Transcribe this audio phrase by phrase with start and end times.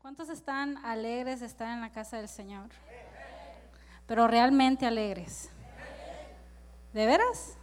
[0.00, 2.68] ¿Cuántos están alegres de estar en la casa del Señor?
[4.06, 5.50] Pero realmente alegres.
[6.92, 7.56] ¿De veras?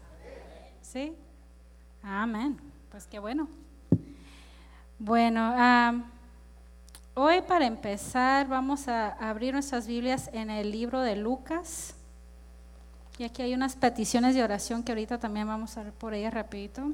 [0.81, 1.15] Sí.
[2.03, 2.59] Amén.
[2.91, 3.47] Pues qué bueno.
[4.99, 5.55] Bueno,
[7.13, 11.95] hoy para empezar vamos a abrir nuestras Biblias en el libro de Lucas.
[13.17, 16.33] Y aquí hay unas peticiones de oración que ahorita también vamos a ver por ellas
[16.33, 16.91] rapidito.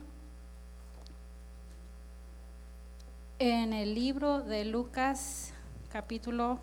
[3.43, 5.51] En el libro de Lucas
[5.91, 6.59] capítulo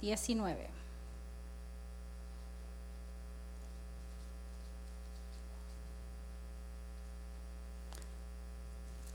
[0.00, 0.68] 19.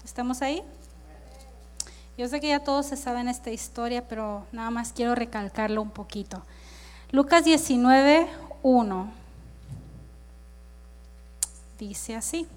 [0.05, 0.63] ¿Estamos ahí?
[2.17, 5.91] Yo sé que ya todos se saben esta historia, pero nada más quiero recalcarlo un
[5.91, 6.41] poquito.
[7.11, 8.29] Lucas 19,
[8.63, 9.11] 1.
[11.77, 12.47] Dice así.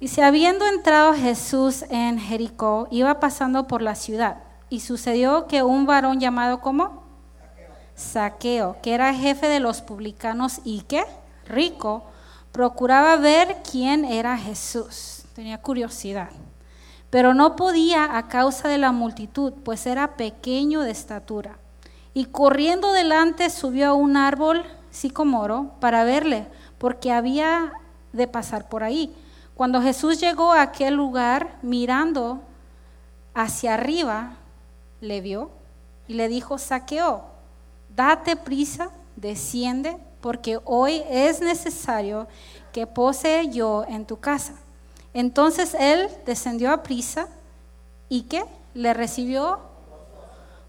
[0.00, 4.36] Dice, habiendo entrado Jesús en Jericó, iba pasando por la ciudad,
[4.70, 7.02] y sucedió que un varón llamado como
[7.96, 11.04] Saqueo, que era jefe de los publicanos y que
[11.46, 12.04] rico,
[12.52, 15.24] procuraba ver quién era Jesús.
[15.34, 16.30] Tenía curiosidad,
[17.10, 21.58] pero no podía a causa de la multitud, pues era pequeño de estatura.
[22.14, 26.46] Y corriendo delante subió a un árbol sicomoro para verle,
[26.78, 27.72] porque había
[28.12, 29.12] de pasar por ahí.
[29.58, 32.40] Cuando Jesús llegó a aquel lugar, mirando
[33.34, 34.36] hacia arriba,
[35.00, 35.50] le vio
[36.06, 37.24] y le dijo, saqueo,
[37.96, 42.28] date prisa, desciende, porque hoy es necesario
[42.72, 44.52] que pose yo en tu casa.
[45.12, 47.26] Entonces él descendió a prisa
[48.08, 49.58] y que le recibió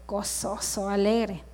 [0.08, 1.44] gozoso, alegre.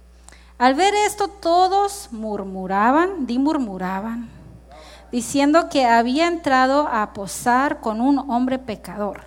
[0.57, 4.36] Al ver esto todos murmuraban, di murmuraban,
[5.17, 9.23] diciendo que había entrado a posar con un hombre pecador.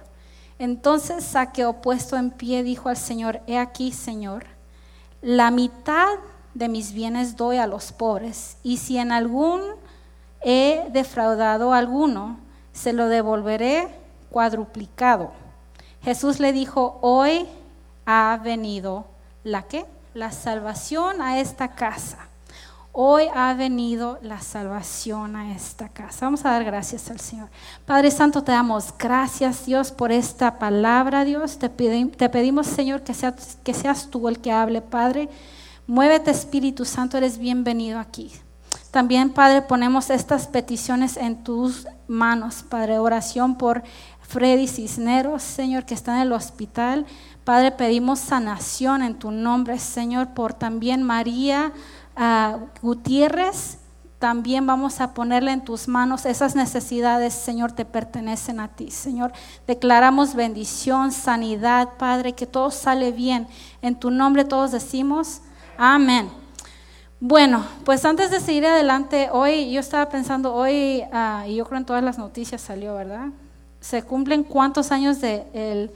[0.59, 4.45] Entonces Saqueo puesto en pie dijo al Señor, he aquí, Señor,
[5.23, 6.09] la mitad
[6.53, 9.61] de mis bienes doy a los pobres, y si en algún
[10.41, 12.37] he defraudado a alguno,
[12.71, 13.87] se lo devolveré
[14.29, 15.31] cuadruplicado.
[16.03, 17.47] Jesús le dijo, hoy
[18.05, 19.07] ha venido
[19.43, 19.87] la que?
[20.13, 22.28] La salvación a esta casa.
[23.01, 26.25] Hoy ha venido la salvación a esta casa.
[26.25, 27.47] Vamos a dar gracias al Señor.
[27.85, 31.57] Padre Santo, te damos gracias, Dios, por esta palabra, Dios.
[31.59, 33.13] Te, pedimos, Señor, que
[33.63, 35.29] que seas tú el que hable, Padre.
[35.87, 38.33] Muévete, Espíritu Santo, eres bienvenido aquí.
[38.91, 42.99] También, Padre, ponemos estas peticiones en tus manos, Padre.
[42.99, 43.81] Oración por
[44.19, 47.05] Freddy Cisneros, Señor, que está en el hospital.
[47.45, 51.71] Padre, pedimos sanación en tu nombre, Señor, por también María
[52.19, 53.79] ah, Gutiérrez.
[54.19, 59.31] También vamos a ponerle en tus manos esas necesidades, Señor, te pertenecen a ti, Señor.
[59.65, 63.47] Declaramos bendición, sanidad, Padre, que todo sale bien.
[63.81, 65.39] En tu nombre todos decimos,
[65.77, 66.29] amén.
[67.21, 71.77] Bueno, pues antes de seguir adelante, hoy yo estaba pensando, hoy, ah, y yo creo
[71.77, 73.27] en todas las noticias salió, ¿verdad?
[73.79, 75.91] Se cumplen cuántos años de el,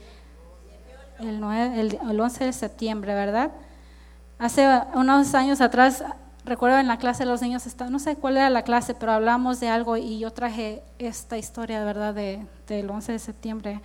[1.20, 3.52] el, el 11 de septiembre, ¿verdad?
[4.38, 6.04] Hace unos años atrás,
[6.44, 9.60] recuerdo en la clase de los niños, no sé cuál era la clase, pero hablamos
[9.60, 13.80] de algo y yo traje esta historia, ¿verdad?, de, del 11 de septiembre.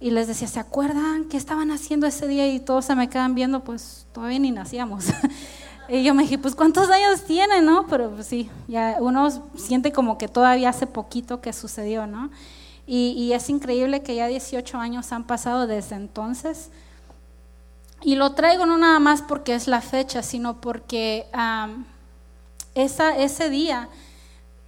[0.00, 2.46] Y les decía, ¿se acuerdan qué estaban haciendo ese día?
[2.52, 5.06] Y todos se me quedan viendo, pues todavía ni nacíamos.
[5.88, 7.86] Y yo me dije, pues ¿cuántos años tiene, no?
[7.88, 12.30] Pero pues, sí, ya uno siente como que todavía hace poquito que sucedió, ¿no?
[12.86, 16.70] Y, es increíble que ya 18 años han pasado desde entonces.
[18.04, 21.26] Y lo traigo no nada más porque es la fecha, sino porque
[22.74, 23.88] esa, ese día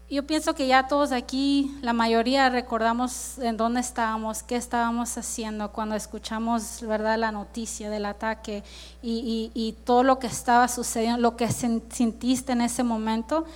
[0.08, 5.72] yo pienso que ya todos aquí, la mayoría recordamos en dónde estábamos, qué estábamos haciendo
[5.72, 7.19] cuando escuchamos ¿verdad?
[7.19, 8.62] la noticia del ataque
[9.02, 13.47] y, todo lo que estaba sucediendo, lo que sentiste en ese momento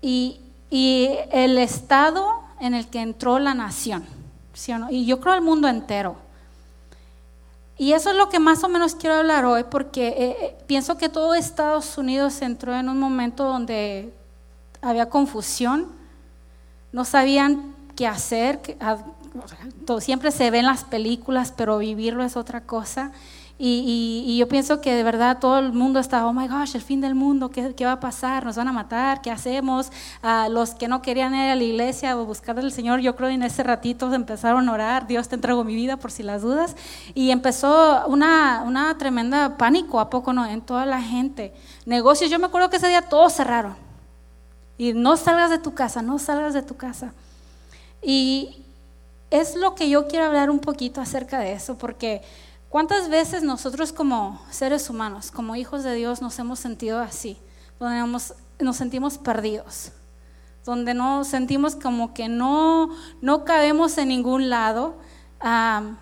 [0.00, 0.40] y,
[0.70, 4.06] el estado en el que entró la nación,
[4.90, 6.29] y yo creo el mundo entero.
[7.80, 10.98] Y eso es lo que más o menos quiero hablar hoy, porque eh, eh, pienso
[10.98, 14.12] que todo Estados Unidos entró en un momento donde
[14.82, 15.86] había confusión,
[16.92, 18.60] no sabían qué hacer,
[20.00, 23.12] siempre se ven las películas, pero vivirlo es otra cosa.
[23.62, 27.02] Y, yo pienso que de verdad todo el mundo está, oh my gosh, el fin
[27.02, 28.42] del mundo, ¿qué, va a pasar?
[28.46, 29.20] ¿Nos van a matar?
[29.20, 29.92] ¿Qué hacemos?
[30.22, 33.28] A los que no querían ir a la iglesia o buscar al Señor, yo creo
[33.28, 36.40] que en ese ratito empezaron a orar, Dios te entrego mi vida por si las
[36.40, 36.74] dudas.
[37.12, 40.46] Y empezó una, una tremenda pánico, ¿a poco no?
[40.46, 41.52] En toda la gente.
[41.84, 43.76] Negocios, yo me acuerdo que ese día todos cerraron
[44.78, 47.12] y no salgas de tu casa, no salgas de tu casa.
[48.02, 48.60] Y,
[49.30, 52.22] es lo que yo quiero hablar un poquito acerca de eso, porque
[52.70, 57.36] ¿cuántas veces nosotros como seres humanos, como hijos de Dios, nos hemos sentido así?
[57.78, 58.00] Donde
[58.60, 59.92] nos sentimos perdidos,
[60.64, 62.90] donde nos sentimos como que no,
[63.20, 64.94] no cabemos en ningún lado.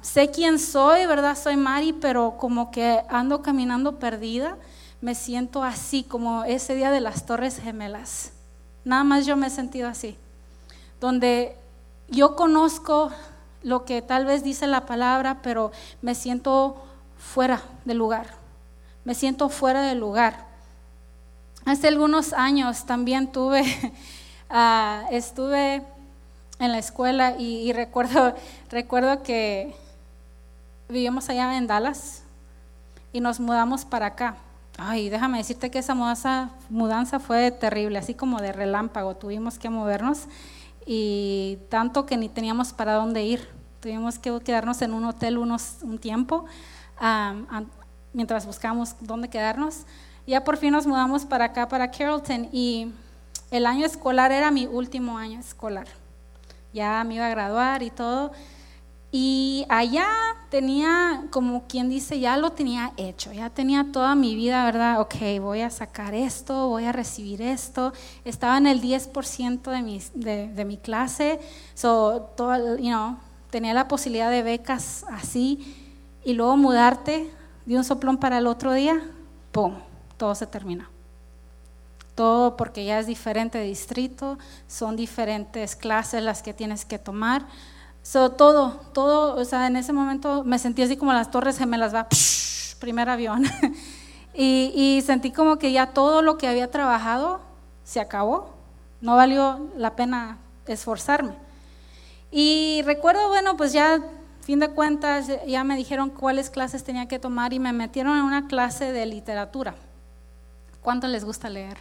[0.02, 1.36] sé quién soy, ¿verdad?
[1.36, 4.56] Soy Mari, pero como que ando caminando perdida,
[5.00, 8.32] me siento así, como ese día de las Torres Gemelas.
[8.84, 10.16] Nada más yo me he sentido así,
[11.00, 11.56] donde
[12.08, 13.10] yo conozco
[13.62, 15.72] lo que tal vez dice la palabra, pero
[16.02, 16.76] me siento
[17.18, 18.26] fuera del lugar.
[19.04, 20.46] Me siento fuera del lugar.
[21.64, 23.64] Hace algunos años también tuve,
[24.50, 25.82] ah, estuve
[26.58, 28.34] en la escuela y, recuerdo,
[28.70, 29.74] recuerdo que
[30.88, 32.22] vivimos allá en Dallas
[33.12, 34.36] y nos mudamos para acá.
[34.76, 39.16] Ay, déjame decirte que esa mudanza, mudanza fue terrible, así como de relámpago.
[39.16, 40.26] Tuvimos que movernos
[40.90, 43.46] y tanto que ni teníamos para dónde ir.
[43.80, 46.46] Tuvimos que quedarnos en un hotel unos, un tiempo
[48.14, 49.84] mientras buscamos dónde quedarnos.
[50.26, 52.90] Ya por fin nos mudamos para acá, para Carrollton, y
[53.50, 55.86] el año escolar era mi último año escolar.
[56.72, 58.32] Ya me iba a graduar y todo.
[59.12, 60.08] Y allá
[60.50, 65.00] tenía, como quien dice, ya lo tenía hecho, ya tenía toda mi vida, ¿verdad?
[65.00, 67.92] Ok, voy a sacar esto, voy a recibir esto.
[68.24, 71.40] Estaba en el 10% de mi, de, mi clase,
[71.74, 73.18] so, todo, you know,
[73.50, 75.86] tenía la posibilidad de becas así,
[76.24, 77.30] y luego mudarte
[77.66, 79.02] de un soplón para el otro día,
[79.52, 79.74] ¡pum!
[80.16, 80.90] Todo se termina.
[82.14, 87.46] Todo porque ya es diferente distrito, son diferentes clases las que tienes que tomar
[88.36, 92.08] todo, todo, o sea, en ese momento me sentí así como las torres gemelas, va,
[92.78, 93.44] primer avión.
[94.34, 97.40] y, y sentí como que ya todo lo que había trabajado
[97.84, 98.54] se acabó,
[99.00, 101.34] no valió la pena esforzarme.
[102.30, 104.02] Y recuerdo, bueno, pues ya,
[104.42, 108.24] fin de cuentas, ya me dijeron cuáles clases tenía que tomar y me metieron en
[108.24, 109.74] una clase de literatura.
[110.82, 111.78] ¿Cuánto les gusta leer?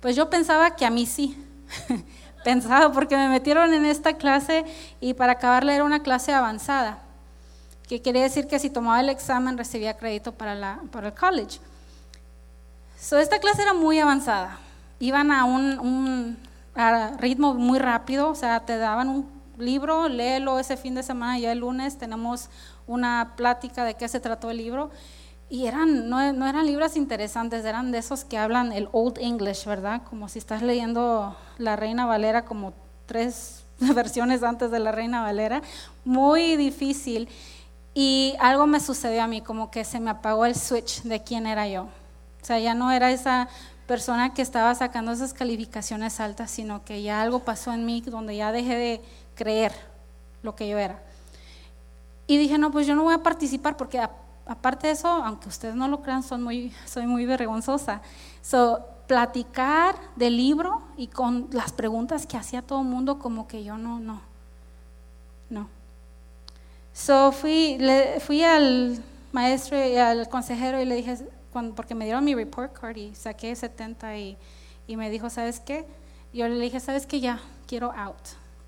[0.00, 1.36] Pues yo pensaba que a mí sí.
[2.44, 4.64] pensado porque me metieron en esta clase
[5.00, 6.98] y para acabarla era una clase avanzada,
[7.88, 11.58] que quería decir que si tomaba el examen recibía crédito para, la, para el college.
[13.00, 14.58] So, esta clase era muy avanzada,
[15.00, 16.38] iban a un,
[17.18, 21.52] ritmo muy rápido, o sea, te daban un libro, léelo ese fin de semana, ya
[21.52, 22.50] el lunes tenemos
[22.86, 24.90] una plática de qué se trató el libro
[25.48, 29.66] y eran, no, no, eran libros interesantes, eran de esos que hablan el Old English,
[29.66, 30.02] ¿verdad?
[30.08, 32.72] Como si estás leyendo La Reina Valera, como
[33.06, 35.62] tres versiones antes de La Reina Valera.
[36.04, 37.28] Muy difícil.
[37.92, 41.46] Y algo me sucedió a mí, como que se me apagó el switch de quién
[41.46, 41.82] era yo.
[41.82, 43.48] O sea, ya no era esa
[43.86, 48.36] persona que estaba sacando esas calificaciones altas, sino que ya algo pasó en mí donde
[48.36, 49.02] ya dejé de
[49.34, 49.72] creer
[50.42, 51.02] lo que yo era.
[52.26, 54.00] Y dije, no, pues yo no voy a participar porque
[54.46, 58.02] aparte de eso, aunque ustedes no lo crean, soy muy vergonzosa.
[58.42, 63.64] So, platicar del libro y con las preguntas que hacía todo el mundo, como que
[63.64, 64.20] yo no, no,
[65.50, 65.68] no.
[66.92, 67.78] So, fui,
[68.20, 69.02] fui al
[69.32, 71.18] maestro y al consejero y le dije,
[71.76, 74.36] porque me dieron mi report card y saqué 70 y,
[74.86, 75.86] y me dijo, ¿sabes qué?
[76.32, 77.20] Yo le dije, ¿sabes qué?
[77.20, 78.16] Ya, quiero out.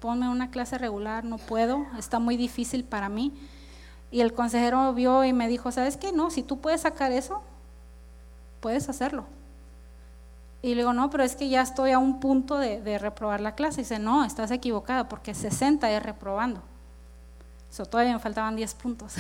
[0.01, 3.33] Ponme una clase regular, no puedo, está muy difícil para mí.
[4.17, 6.11] Y el consejero vio y me dijo, ¿sabes qué?
[6.11, 7.43] No, si tú puedes sacar eso,
[8.61, 9.27] puedes hacerlo.
[10.63, 13.55] Y le digo, no, pero es que ya estoy a un punto de, reprobar la
[13.55, 13.83] clase.
[13.83, 16.63] Y dice, no, estás equivocada porque 60 es reprobando.
[17.71, 19.17] Eso todavía me faltaban 10 puntos.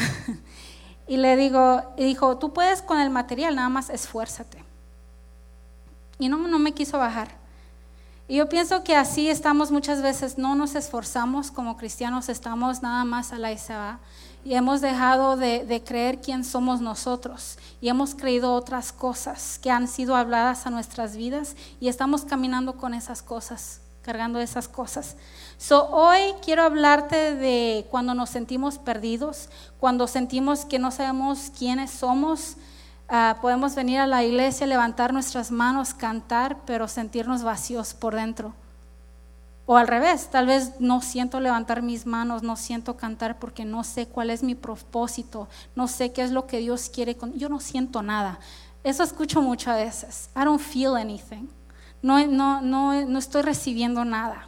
[1.06, 4.64] y le digo, y dijo, tú puedes con el material, nada más esfuérzate.
[6.18, 7.28] Y no, no me quiso bajar.
[8.28, 13.04] Y yo pienso que así estamos muchas veces, no nos esforzamos como cristianos, estamos nada
[13.04, 13.58] más a la y
[14.46, 19.88] y hemos dejado de, creer quién somos nosotros y hemos creído otras cosas que han
[19.88, 25.16] sido habladas a nuestras vidas y estamos caminando con esas cosas, cargando esas cosas.
[25.58, 29.48] So, hoy quiero hablarte de cuando nos sentimos perdidos,
[29.80, 32.56] cuando sentimos que no sabemos quiénes somos.
[33.08, 38.54] Ah, podemos venir a la iglesia, levantar nuestras manos, cantar, pero sentirnos vacíos por dentro.
[39.68, 43.82] O al revés, tal vez no siento levantar mis manos, no siento cantar porque no
[43.82, 47.32] sé cuál es mi propósito, no sé qué es lo que Dios quiere con...
[47.35, 48.38] Yo no siento nada.
[48.85, 50.30] Eso escucho muchas veces.
[50.37, 51.49] I don't feel anything.
[52.00, 54.46] No, no, no, no estoy recibiendo nada.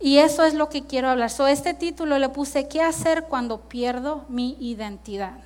[0.00, 1.30] Y eso es lo que quiero hablar.
[1.30, 5.38] So, este título le puse, ¿qué hacer cuando pierdo mi identidad?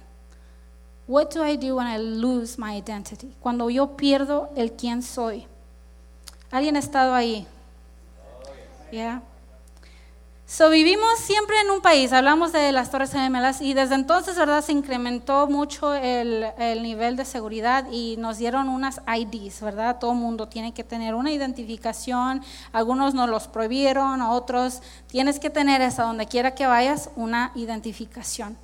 [1.07, 3.33] What do I do when I lose my identity?
[3.41, 5.47] Cuando yo pierdo el quién soy.
[6.51, 7.47] ¿Alguien ha estado ahí?
[8.93, 9.23] Yeah.
[10.45, 14.63] So, vivimos siempre en un país, hablamos de las Torres Gemelas y desde entonces, ¿verdad?
[14.63, 19.99] Se incrementó mucho el, el, nivel de seguridad y nos dieron unas IDs, ¿verdad?
[19.99, 25.81] Todo mundo tiene que tener una identificación, algunos nos los prohibieron, otros tienes que tener
[25.81, 28.59] esa, donde quiera que vayas, una identificación.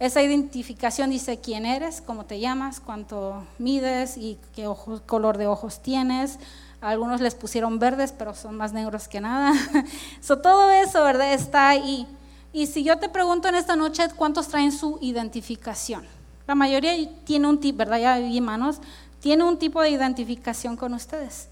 [0.00, 4.68] Esa identificación dice quién eres, cómo te llamas, cuánto mides y qué
[5.06, 6.40] color de ojos tienes
[6.80, 9.52] algunos les pusieron verdes, pero son más negros que nada.
[10.20, 11.32] so, todo eso, ¿verdad?
[11.32, 12.06] Está ahí.
[12.52, 16.06] Y si yo te pregunto en esta noche, ¿cuántos traen su identificación?
[16.46, 16.92] La mayoría
[17.24, 17.98] tiene un tipo, ¿verdad?
[17.98, 18.80] Ya vi manos,
[19.20, 21.48] tiene un tipo de identificación con ustedes.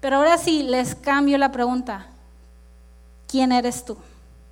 [0.00, 2.06] Pero ahora sí, les cambio la pregunta.
[3.26, 3.96] ¿Quién eres tú?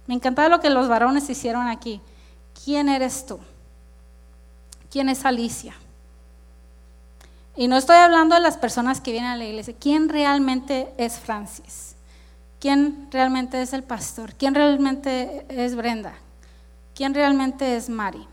[0.07, 2.01] Me encantaba lo que los varones hicieron aquí.
[2.65, 3.39] ¿Quién eres tú?
[4.91, 5.75] ¿Quién es Alicia?
[7.59, 9.75] Y no estoy hablando de las personas que vienen a la iglesia.
[9.81, 11.97] ¿Quién realmente es Francis?
[12.61, 14.33] ¿Quién realmente es el pastor?
[14.35, 16.15] ¿Quién realmente es Brenda?
[16.95, 18.25] ¿Quién realmente es Mari?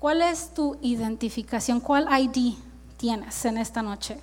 [0.00, 1.78] ¿Cuál es tu identificación?
[1.78, 2.54] ¿Cuál ID
[2.96, 4.18] tienes en esta noche?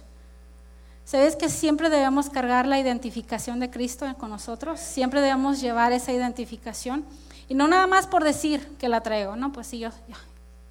[1.06, 4.82] ¿Sabes que siempre debemos cargar la identificación de Cristo con nosotros?
[4.82, 7.06] Siempre debemos llevar esa identificación.
[7.48, 10.16] Y no nada más por decir que la traigo, no, pues sí, yo, yo,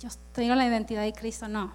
[0.00, 1.73] yo traigo la identidad de Cristo, no.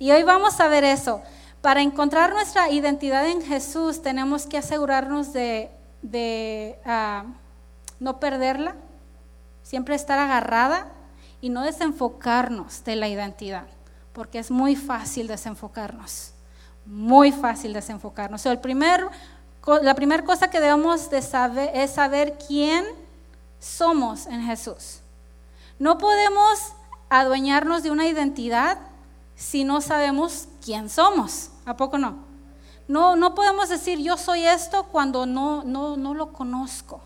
[0.00, 1.20] Y hoy vamos a ver eso.
[1.60, 7.26] Para encontrar nuestra identidad en Jesús tenemos que asegurarnos de, ah,
[8.00, 8.76] no perderla,
[9.62, 10.86] siempre estar agarrada
[11.42, 13.66] y no desenfocarnos de la identidad,
[14.14, 16.32] porque es muy fácil desenfocarnos,
[16.86, 18.46] muy fácil desenfocarnos.
[18.46, 19.06] el primer,
[19.82, 22.86] la primera cosa que debemos de saber es saber quién
[23.58, 25.00] somos en Jesús.
[25.78, 26.72] No podemos
[27.10, 28.78] adueñarnos de una identidad
[29.40, 31.48] si no sabemos quién somos.
[31.64, 32.18] ¿A poco no?
[32.86, 37.00] No, no podemos decir yo soy esto cuando no, no, no lo conozco.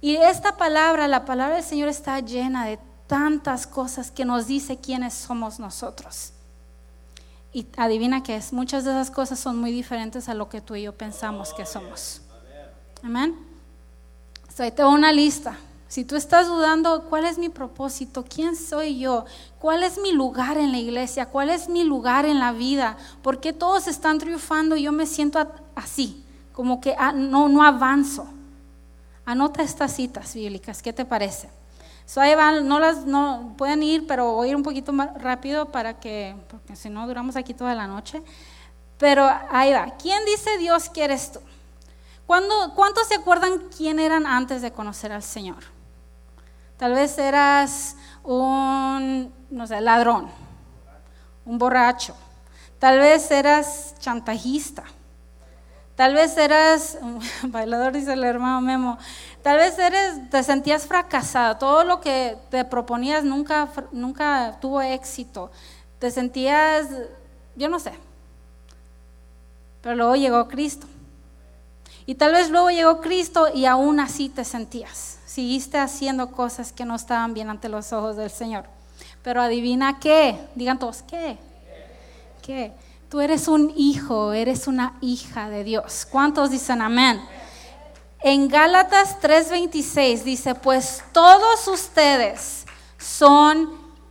[0.00, 4.78] Y esta palabra, la palabra del Señor está llena de tantas cosas que nos dice
[4.78, 6.32] quiénes somos nosotros.
[7.52, 10.74] Y adivina que es, muchas de esas cosas son muy diferentes a lo que tú
[10.74, 12.22] y yo pensamos que somos.
[13.04, 13.38] Amén.
[14.56, 15.56] So, ahí tengo una lista.
[15.92, 18.24] Si tú estás dudando, ¿cuál es mi propósito?
[18.26, 19.26] ¿Quién soy yo?
[19.58, 21.26] ¿Cuál es mi lugar en la iglesia?
[21.26, 22.96] ¿Cuál es mi lugar en la vida?
[23.20, 26.24] ¿Por qué todos están triunfando y yo me siento así?
[26.54, 28.26] Como que ah, no, no avanzo.
[29.26, 31.50] Anota estas citas bíblicas, ¿qué te parece?
[32.06, 35.12] So ahí van, no las no pueden ir, pero voy a ir un poquito más
[35.20, 38.22] rápido para que, porque si no duramos aquí toda la noche.
[38.96, 39.94] Pero ahí va.
[40.00, 41.40] ¿Quién dice Dios que eres tú?
[42.24, 45.71] ¿Cuántos se acuerdan quién eran antes de conocer al Señor?
[46.82, 50.28] Tal vez eras un, no sé, ladrón,
[51.44, 52.12] un borracho.
[52.80, 54.82] Tal vez eras chantajista.
[55.94, 56.98] Tal vez eras,
[57.44, 58.98] bailador dice el hermano Memo,
[59.42, 65.52] tal vez eres, te sentías fracasado, todo lo que te proponías nunca, nunca tuvo éxito,
[66.00, 66.88] te sentías,
[67.54, 67.92] yo no sé,
[69.82, 70.88] pero luego llegó Cristo.
[72.06, 76.84] Y tal vez luego llegó Cristo y aún así te sentías seguiste haciendo cosas que
[76.84, 78.64] no estaban bien ante los ojos del Señor.
[79.22, 81.38] Pero adivina qué, digan todos, ¿qué?
[82.42, 82.72] ¿Qué?
[83.08, 86.06] Tú eres un hijo, eres una hija de Dios.
[86.10, 87.22] ¿Cuántos dicen amén?
[88.20, 92.66] En Gálatas 3:26 dice, pues todos ustedes
[92.98, 93.70] son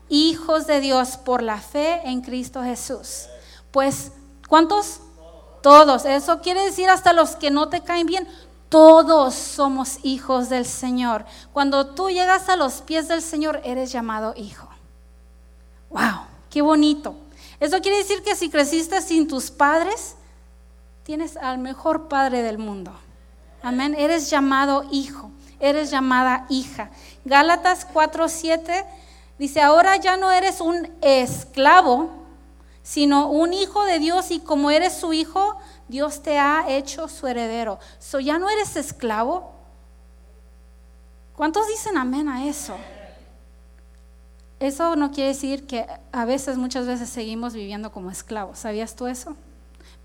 [0.10, 3.28] hijos de Dios por la fe en Cristo Jesús.
[3.70, 4.12] Pues,
[4.48, 5.02] ¿cuántos?
[5.62, 6.06] Todos.
[6.06, 8.28] Eso quiere decir hasta los que no te caen bien.
[8.72, 11.26] Todos somos hijos del Señor.
[11.52, 14.70] Cuando tú llegas a los pies del Señor, eres llamado hijo.
[15.90, 16.22] ¡Wow!
[16.50, 17.14] ¡Qué bonito!
[17.60, 20.16] Eso quiere decir que si creciste sin tus padres,
[21.04, 22.94] tienes al mejor padre del mundo.
[23.62, 23.94] Amén.
[23.94, 26.92] Eres llamado hijo, eres llamada hija.
[27.26, 28.86] Gálatas 4:7
[29.38, 32.10] dice, ahora ya no eres un esclavo,
[32.84, 35.58] sino un hijo de Dios y como eres su hijo,
[35.92, 37.78] Dios te ha hecho su heredero.
[38.00, 39.52] So ya no eres esclavo.
[41.36, 42.78] ¿Cuántos dicen amén a eso?
[44.62, 48.60] Eso no quiere decir que a veces, muchas veces seguimos viviendo como esclavos.
[48.60, 49.36] ¿Sabías tú eso?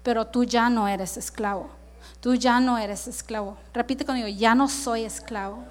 [0.02, 1.70] Pero tú ya no eres esclavo.
[2.20, 3.56] Tú ya no eres esclavo.
[3.72, 5.62] Repite conmigo, ya no soy esclavo.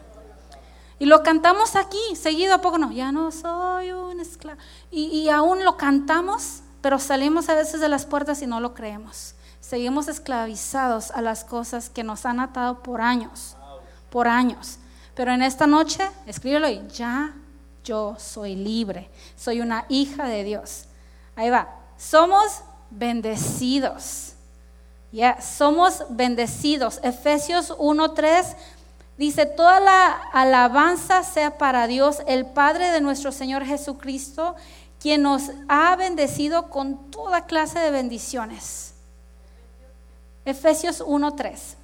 [0.97, 4.59] Y lo cantamos aquí, seguido a poco no, ya no soy un esclavo.
[4.91, 8.73] Y, y aún lo cantamos, pero salimos a veces de las puertas y no lo
[8.73, 9.34] creemos.
[9.67, 13.57] Seguimos esclavizados a las cosas que nos han atado por años,
[14.11, 14.77] por años.
[15.15, 17.33] Pero en esta noche, escríbelo y ya
[17.83, 20.85] yo soy libre, soy una hija de Dios.
[21.35, 21.67] Ahí va,
[21.97, 24.33] somos bendecidos.
[25.11, 26.99] Ya, somos bendecidos.
[27.01, 28.55] Efesios 1:3
[29.17, 34.55] Dice, toda la alabanza sea para Dios, el Padre de nuestro Señor Jesucristo,
[34.99, 38.94] quien nos ha bendecido con toda clase de bendiciones.
[40.45, 41.75] Efesios 1.3.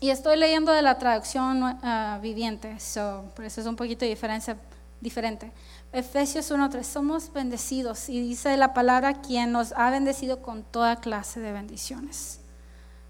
[0.00, 4.56] Y estoy leyendo de la traducción uh, viviente, so, por eso es un poquito diferencia,
[5.00, 5.52] diferente.
[5.92, 11.40] Efesios 1.3, somos bendecidos y dice la palabra quien nos ha bendecido con toda clase
[11.40, 12.40] de bendiciones.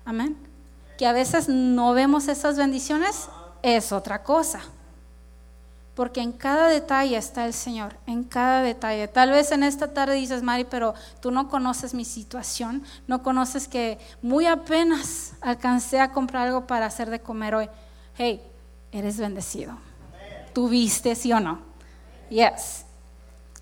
[0.04, 0.36] Amén.
[0.98, 3.28] Que a veces no vemos esas bendiciones
[3.62, 4.60] es otra cosa.
[6.00, 9.06] Porque en cada detalle está el Señor, en cada detalle.
[9.06, 13.68] Tal vez en esta tarde dices, Mari, pero tú no conoces mi situación, no conoces
[13.68, 17.68] que muy apenas alcancé a comprar algo para hacer de comer hoy.
[18.16, 18.40] Hey,
[18.92, 19.76] eres bendecido.
[20.54, 21.60] ¿Tuviste, sí o no?
[22.30, 22.86] Yes.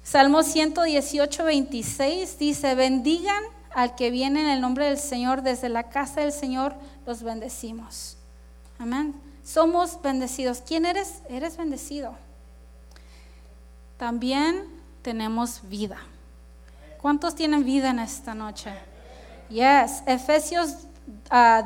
[0.04, 3.42] Salmo 118, 26 dice, bendigan
[3.74, 8.16] al que viene en el nombre del Señor, desde la casa del Señor los bendecimos.
[8.78, 9.20] Amén.
[9.42, 10.62] Somos bendecidos.
[10.64, 11.22] ¿Quién eres?
[11.28, 12.27] Eres bendecido.
[13.98, 14.64] También
[15.02, 15.98] tenemos vida.
[17.02, 18.72] ¿Cuántos tienen vida en esta noche?
[19.50, 20.02] Yes.
[20.06, 20.86] Efesios 2,
[21.30, 21.64] ah,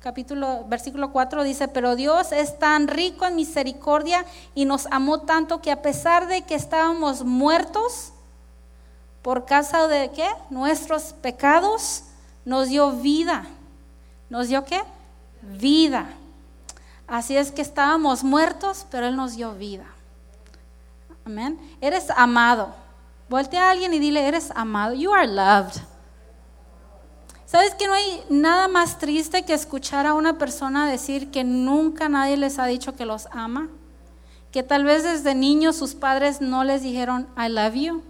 [0.00, 5.60] capítulo, versículo 4 dice, pero Dios es tan rico en misericordia y nos amó tanto
[5.60, 8.12] que a pesar de que estábamos muertos
[9.22, 10.28] por causa de qué?
[10.50, 12.04] Nuestros pecados,
[12.44, 13.44] nos dio vida.
[14.30, 14.80] ¿Nos dio qué?
[15.42, 16.06] Vida.
[17.08, 19.86] Así es que estábamos muertos, pero Él nos dio vida.
[21.26, 21.58] Amén.
[21.80, 22.72] Eres amado.
[23.28, 24.94] Voltea a alguien y dile, eres amado.
[24.94, 25.74] You are loved.
[27.46, 32.08] ¿Sabes que no hay nada más triste que escuchar a una persona decir que nunca
[32.08, 33.68] nadie les ha dicho que los ama?
[34.52, 38.02] Que tal vez desde niños sus padres no les dijeron, I love you.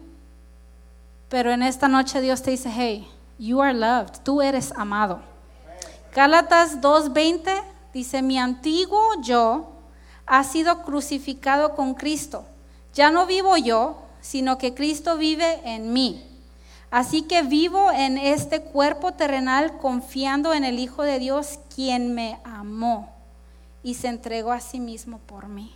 [1.30, 3.08] Pero en esta noche Dios te dice, hey,
[3.38, 5.20] you are loved, tú eres amado.
[6.14, 7.62] Gálatas 2.20
[7.94, 9.72] dice, mi antiguo yo
[10.26, 12.44] ha sido crucificado con Cristo.
[12.96, 16.24] Ya no vivo yo, sino que Cristo vive en mí.
[16.90, 22.40] Así que vivo en este cuerpo terrenal confiando en el Hijo de Dios, quien me
[22.42, 23.12] amó
[23.82, 25.74] y se entregó a sí mismo por mí.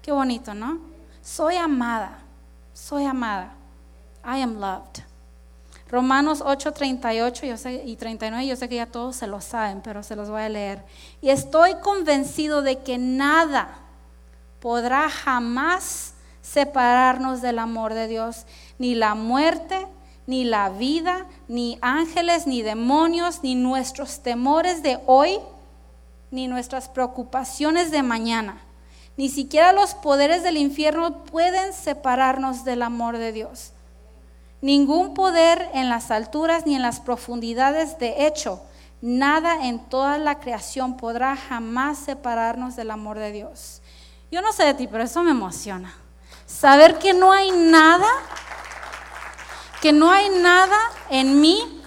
[0.00, 0.78] Qué bonito, ¿no?
[1.22, 2.20] Soy amada,
[2.72, 3.52] soy amada.
[4.24, 5.02] I am loved.
[5.90, 9.80] Romanos 8, 38 yo sé, y 39, yo sé que ya todos se lo saben,
[9.82, 10.84] pero se los voy a leer.
[11.20, 13.76] Y estoy convencido de que nada
[14.60, 16.13] podrá jamás
[16.44, 18.44] separarnos del amor de Dios,
[18.78, 19.86] ni la muerte,
[20.26, 25.38] ni la vida, ni ángeles, ni demonios, ni nuestros temores de hoy,
[26.30, 28.60] ni nuestras preocupaciones de mañana.
[29.16, 33.72] Ni siquiera los poderes del infierno pueden separarnos del amor de Dios.
[34.60, 38.62] Ningún poder en las alturas ni en las profundidades, de hecho,
[39.00, 43.80] nada en toda la creación podrá jamás separarnos del amor de Dios.
[44.30, 46.03] Yo no sé de ti, pero eso me emociona.
[46.58, 48.06] Saber que no hay nada
[49.84, 50.78] que no hay nada
[51.10, 51.82] en mí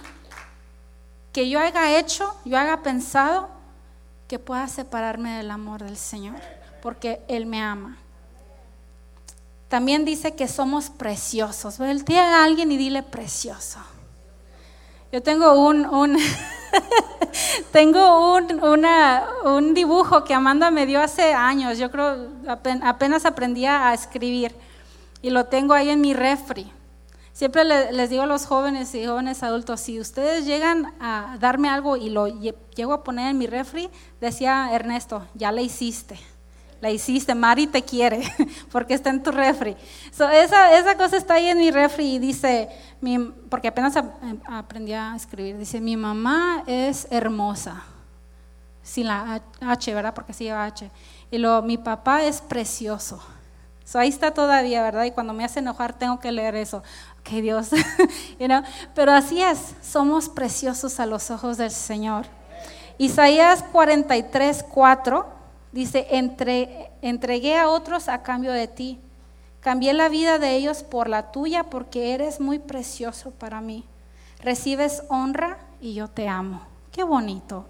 [1.34, 3.50] que yo haya hecho, yo haya pensado,
[4.28, 6.36] que pueda separarme del amor del Señor,
[6.84, 7.98] porque Él me ama.
[9.68, 11.80] También dice que somos preciosos.
[11.80, 13.80] Voltea a alguien y dile precioso.
[15.12, 16.18] Yo tengo un, un
[17.72, 18.62] tengo un,
[19.46, 21.78] un dibujo que Amanda me dio hace años.
[21.78, 22.30] Yo creo
[22.84, 24.54] apenas aprendí a escribir
[25.22, 26.72] y lo tengo ahí en mi refri.
[27.32, 31.96] Siempre les digo a los jóvenes y jóvenes adultos, si ustedes llegan a darme algo
[31.96, 36.20] y lo llego a poner en mi refri, decía Ernesto, ya la hiciste,
[36.80, 38.22] la hiciste, Mari te quiere,
[38.72, 39.76] porque está en tu refri.
[40.12, 42.70] esa, esa cosa está ahí en mi refri y dice,
[43.50, 43.96] porque apenas
[44.48, 47.84] aprendí a escribir, dice, mi mamá es hermosa,
[48.84, 50.14] sin la H, ¿verdad?
[50.14, 50.90] Porque sí lleva H.
[51.30, 53.22] Y luego, mi papá es precioso.
[53.96, 55.04] ahí está todavía, ¿verdad?
[55.04, 56.84] Y cuando me hace enojar tengo que leer eso
[57.24, 57.70] que Dios,
[58.96, 62.26] pero así es, somos preciosos a los ojos del Señor.
[62.98, 65.37] Isaías 43, 4
[65.72, 69.00] dice, Entre, entregué a otros a cambio de ti,
[69.60, 73.86] cambié la vida de ellos por la tuya porque eres muy precioso para mí.
[74.40, 76.62] Recibes honra y yo te amo.
[76.92, 77.66] Qué bonito.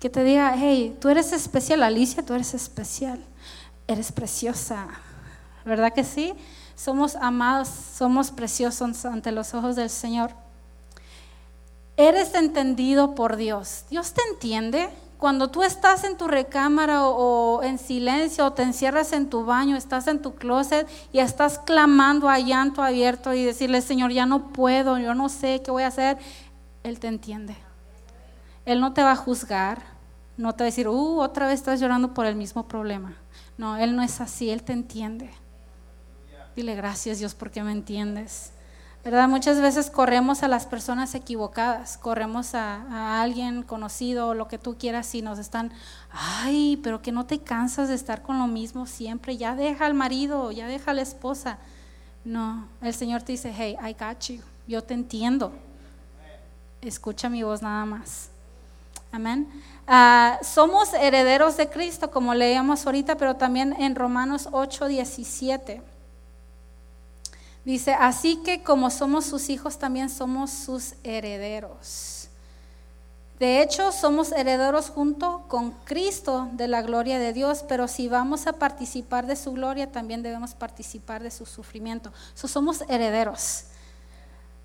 [0.00, 3.24] Que te diga, hey, tú eres especial, Alicia, tú eres especial,
[3.86, 4.88] eres preciosa,
[5.64, 6.34] ¿verdad que sí?
[6.82, 10.32] somos amados, somos preciosos ante los ojos del Señor.
[11.96, 13.84] Eres entendido por Dios.
[13.90, 14.88] Dios te entiende.
[15.22, 19.76] Cuando tú estás en tu recámara o, en silencio o te encierras en tu baño,
[19.76, 24.48] estás en tu closet y estás clamando a llanto abierto y decirle, Señor, ya no
[24.48, 26.18] puedo, yo no sé qué voy a hacer,
[26.82, 27.54] Él te entiende.
[28.64, 29.80] Él no te va a juzgar,
[30.36, 33.14] No te va a decir, uh, otra vez estás llorando por el mismo problema.
[33.56, 35.30] No, Él no es así, Él te entiende.
[36.56, 38.50] Dile gracias Dios porque me entiendes.
[39.04, 39.28] ¿Verdad?
[39.28, 44.76] Muchas veces corremos a las personas equivocadas, corremos a, alguien conocido o lo que tú
[44.78, 45.72] quieras y nos están,
[46.12, 49.94] ay, pero que no te cansas de estar con lo mismo siempre, ya deja al
[49.94, 51.58] marido, ya deja a la esposa.
[52.24, 55.52] No, el Señor te dice, hey, I got you, yo te entiendo.
[56.80, 58.28] Escucha mi voz nada más.
[59.10, 59.48] Amén.
[59.88, 65.91] Ah, somos herederos de Cristo, como leíamos ahorita, pero también en Romanos 8, 17.
[67.64, 72.28] Dice, así que como somos sus hijos, también somos sus herederos.
[73.38, 78.46] De hecho, somos herederos junto con Cristo de la gloria de Dios, pero si vamos
[78.46, 82.12] a participar de su gloria, también debemos participar de su sufrimiento.
[82.34, 83.64] somos herederos.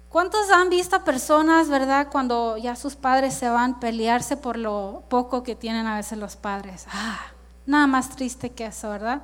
[0.09, 5.03] ¿Cuántos han visto personas, verdad, cuando ya sus padres se van a pelearse por lo
[5.09, 6.85] poco que tienen a veces los padres?
[6.91, 7.19] Ah,
[7.65, 9.21] nada más triste que eso, ¿verdad?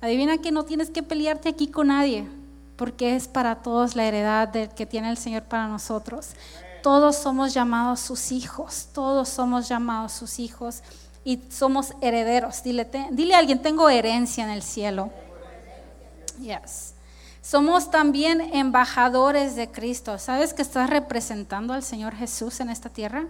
[0.00, 2.28] Adivina que no tienes que pelearte aquí con nadie
[2.76, 6.30] porque es para todos la heredad que tiene el Señor para nosotros.
[6.82, 10.82] Todos somos llamados sus hijos, todos somos llamados sus hijos
[11.24, 12.62] y somos herederos.
[12.62, 15.10] Dile, dile a alguien, tengo herencia en el cielo.
[16.40, 16.94] Yes.
[17.40, 20.18] Somos también embajadores de Cristo.
[20.18, 23.26] ¿Sabes que estás representando al Señor Jesús en esta tierra?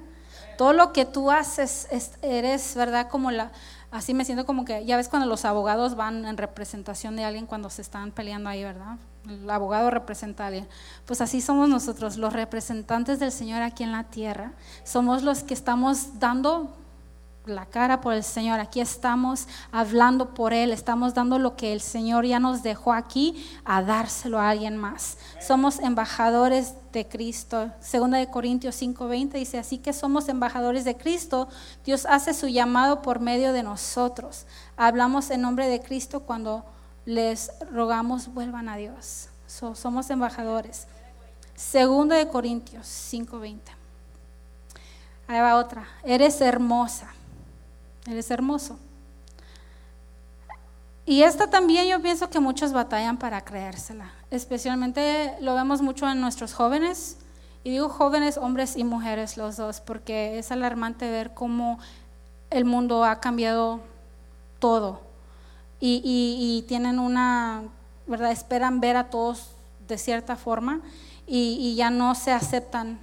[0.56, 1.88] Todo lo que tú haces,
[2.22, 3.08] eres, ¿verdad?
[3.08, 3.50] Como la,
[3.90, 7.46] así me siento como que, ya ves cuando los abogados van en representación de alguien
[7.46, 8.98] cuando se están peleando ahí, ¿verdad?
[9.28, 10.68] El abogado representa a alguien.
[11.06, 14.52] Pues así somos nosotros, los representantes del Señor aquí en la tierra.
[14.84, 16.70] Somos los que estamos dando
[17.46, 18.60] la cara por el Señor.
[18.60, 23.46] Aquí estamos hablando por Él, estamos dando lo que el Señor ya nos dejó aquí
[23.64, 25.18] a dárselo a alguien más.
[25.40, 27.70] Somos embajadores de Cristo.
[27.80, 31.48] Segunda de Corintios 5:20 dice, así que somos embajadores de Cristo.
[31.84, 34.46] Dios hace su llamado por medio de nosotros.
[34.76, 36.64] Hablamos en nombre de Cristo cuando
[37.04, 39.28] les rogamos vuelvan a Dios.
[39.46, 40.86] somos embajadores.
[41.54, 43.72] Segundo de Corintios 5:20.
[45.28, 45.86] Ahí va otra.
[46.02, 47.08] Eres hermosa.
[48.06, 48.78] Eres hermoso.
[51.06, 54.12] Y esta también yo pienso que muchos batallan para creérsela.
[54.30, 57.18] Especialmente lo vemos mucho en nuestros jóvenes.
[57.62, 61.78] Y digo jóvenes, hombres y mujeres los dos, porque es alarmante ver cómo
[62.50, 63.80] el mundo ha cambiado
[64.58, 65.13] todo
[65.80, 67.64] y, tienen una,
[68.06, 68.32] ¿verdad?
[68.32, 69.50] Esperan ver a todos
[69.86, 70.80] de cierta forma
[71.26, 72.98] y, ya no se aceptan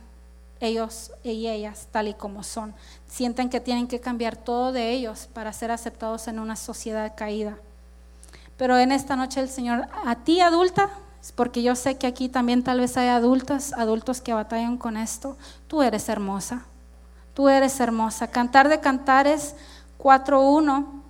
[0.59, 2.73] ellos y ellas tal y como son.
[3.07, 7.57] Sienten que tienen que cambiar todo de ellos para ser aceptados en una sociedad caída.
[8.57, 10.89] Pero en esta noche el Señor, a ti adulta,
[11.35, 15.35] porque yo sé que aquí también tal vez hay adultas, adultos que batallan con esto,
[15.67, 16.65] tú eres hermosa,
[17.33, 18.27] tú eres hermosa.
[18.27, 19.55] Cantar de Cantares
[19.99, 21.00] 4.1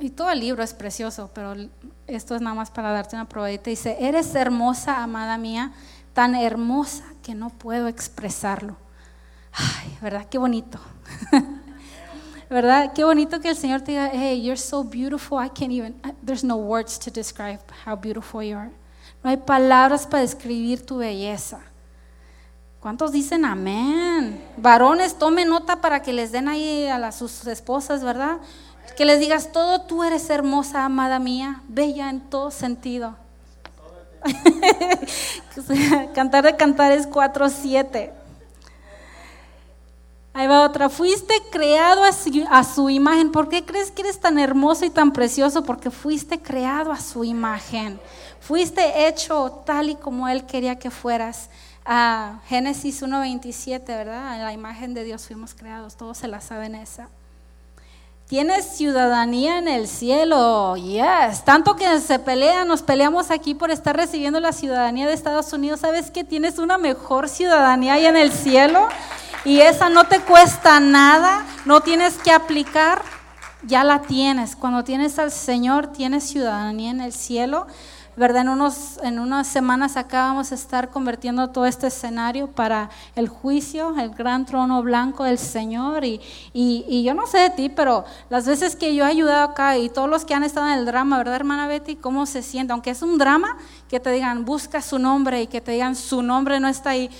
[0.00, 1.54] y todo el libro es precioso, pero
[2.06, 3.70] esto es nada más para darte una probadita.
[3.70, 5.72] Dice, eres hermosa, amada mía,
[6.14, 8.76] tan hermosa que no puedo expresarlo.
[9.52, 10.26] Ay, ¿verdad?
[10.28, 10.80] Qué bonito.
[12.50, 12.92] ¿Verdad?
[12.94, 16.42] Qué bonito que el Señor te diga, hey, you're so beautiful, I can't even, there's
[16.42, 18.70] no words to describe how beautiful you are.
[19.22, 21.60] No hay palabras para describir tu belleza.
[22.80, 24.42] ¿Cuántos dicen amén?
[24.56, 28.38] Varones, tomen nota para que les den ahí a sus esposas, ¿verdad?
[28.96, 33.16] Que les digas, todo tú eres hermosa, amada mía, bella en todo sentido.
[36.14, 38.10] Cantar de Cantares 4.7.
[40.32, 40.88] Ahí va otra.
[40.88, 42.12] Fuiste creado a
[42.62, 43.32] su, imagen.
[43.32, 45.64] ¿Por qué crees que eres tan hermoso y tan precioso?
[45.64, 48.00] Porque fuiste creado a su imagen.
[48.40, 51.50] Fuiste hecho tal y como Él quería que fueras.
[51.84, 54.36] A Génesis 1.27, ¿verdad?
[54.36, 55.96] En la imagen de Dios fuimos creados.
[55.96, 57.08] Todos se la saben esa.
[58.30, 61.44] Tienes ciudadanía en el cielo, yes.
[61.44, 65.80] Tanto que se pelean, nos peleamos aquí por estar recibiendo la ciudadanía de Estados Unidos.
[65.80, 68.88] ¿Sabes que tienes una mejor ciudadanía ahí en el cielo?
[69.44, 73.02] Y esa no te cuesta nada, no tienes que aplicar,
[73.64, 74.54] ya la tienes.
[74.54, 77.66] Cuando tienes al Señor, tienes ciudadanía en el cielo.
[78.16, 78.42] ¿Verdad?
[78.42, 83.28] En, unos, en unas semanas acá vamos a estar convirtiendo todo este escenario para el
[83.28, 86.04] juicio, el gran trono blanco del Señor.
[86.04, 86.20] Y,
[86.52, 89.88] y, yo no sé de ti, pero las veces que yo he ayudado acá y
[89.88, 91.96] todos los que han estado en el drama, ¿verdad, hermana Betty?
[91.96, 92.72] ¿Cómo se siente?
[92.72, 93.56] Aunque es un drama,
[93.88, 97.10] que te digan, busca su nombre y que te digan, su nombre no está ahí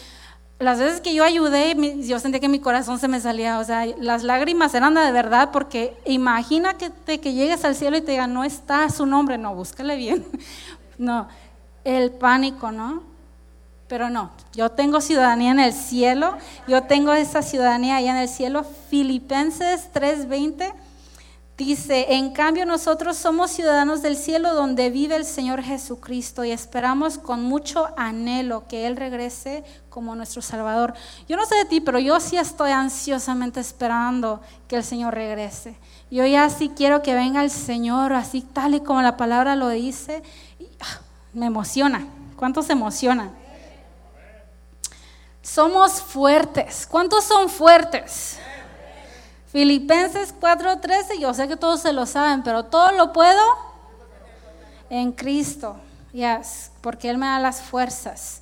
[0.60, 1.74] las veces que yo ayudé,
[2.06, 5.50] yo sentí que mi corazón se me salía, o sea, las lágrimas eran de verdad,
[5.52, 9.54] porque imagina que, que llegues al cielo y te digan, no está su nombre, no,
[9.54, 10.26] búscale bien,
[11.00, 11.28] no,
[11.82, 13.02] el pánico, ¿no?
[13.88, 16.36] Pero no, yo tengo ciudadanía en el cielo,
[16.68, 18.64] yo tengo esa ciudadanía allá en el cielo.
[18.88, 20.72] Filipenses 3:20
[21.56, 27.18] dice, en cambio nosotros somos ciudadanos del cielo donde vive el Señor Jesucristo y esperamos
[27.18, 30.94] con mucho anhelo que Él regrese como nuestro Salvador.
[31.28, 35.76] Yo no sé de ti, pero yo sí estoy ansiosamente esperando que el Señor regrese.
[36.10, 39.68] Yo ya sí quiero que venga el Señor, así tal y como la palabra lo
[39.68, 40.22] dice.
[41.32, 42.06] Me emociona.
[42.36, 43.34] ¿Cuántos se emocionan?
[45.42, 46.86] Somos fuertes.
[46.90, 48.38] ¿Cuántos son fuertes?
[49.52, 53.42] Filipenses 4:13, yo sé que todos se lo saben, pero todo lo puedo
[54.88, 55.76] en Cristo.
[56.12, 58.39] Yes, porque Él me da las fuerzas.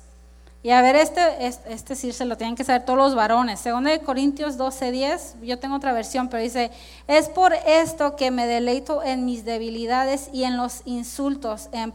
[0.61, 3.61] Y a ver, este, este, sí se lo tienen que saber todos los varones.
[3.61, 6.69] Según de Corintios 12:10, yo tengo otra versión, pero dice,
[7.07, 11.93] es por esto que me deleito en mis debilidades y en los insultos, en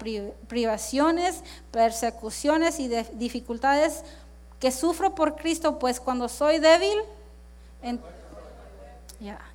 [0.49, 4.03] privaciones, persecuciones y dificultades
[4.59, 6.99] que sufro por Cristo, pues cuando soy débil,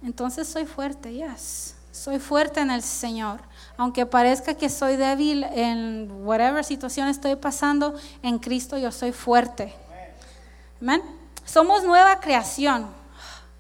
[0.03, 1.73] entonces soy fuerte, yes.
[1.91, 3.39] Soy fuerte en el Señor.
[3.79, 9.73] Aunque parezca que soy débil en whatever situación estoy pasando, en Cristo yo soy fuerte.
[10.81, 11.01] Amén.
[11.45, 12.87] Somos nueva creación.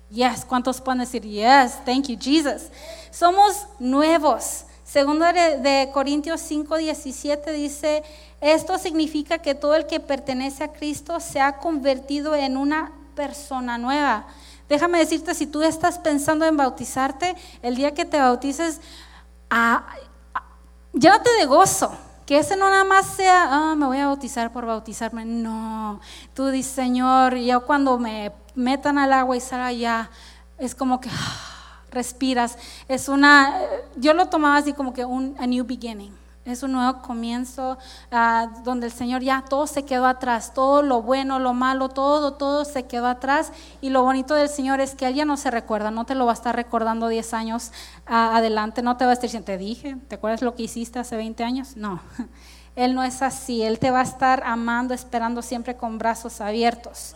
[0.09, 1.85] Yes, ¿cuántos pueden decir yes?
[1.85, 2.63] Thank you, Jesus.
[3.11, 4.65] Somos nuevos.
[4.83, 8.03] Segundo de, Corintios 5, 17 dice,
[8.41, 13.77] esto significa que todo el que pertenece a Cristo se ha convertido en una persona
[13.77, 14.27] nueva.
[14.67, 18.81] Déjame decirte, si tú estás pensando en bautizarte, el día que te bautices,
[19.49, 19.85] ah,
[20.93, 21.91] llévate de gozo.
[22.25, 25.25] Que ese no nada más sea, ah, me voy a bautizar por bautizarme.
[25.25, 25.99] No,
[26.35, 30.11] tú dices, Señor, yo cuando me metan al agua y salga ya,
[30.59, 31.09] es como que
[31.91, 32.57] respiras.
[32.87, 33.59] Es una,
[33.95, 36.18] yo lo tomaba así como que un a new beginning.
[36.49, 37.77] Es un nuevo comienzo
[38.11, 42.33] ah, donde el Señor ya todo se quedó atrás, todo lo bueno, lo malo, todo,
[42.33, 43.51] todo se quedó atrás.
[43.81, 46.25] Y lo bonito del Señor es que Él ya no se recuerda, no te lo
[46.25, 47.71] va a estar recordando 10 años
[48.07, 50.97] ah, adelante, no te va a estar diciendo, te dije, ¿te acuerdas lo que hiciste
[50.97, 51.77] hace 20 años?
[51.77, 52.01] No,
[52.75, 57.15] Él no es así, Él te va a estar amando, esperando siempre con brazos abiertos.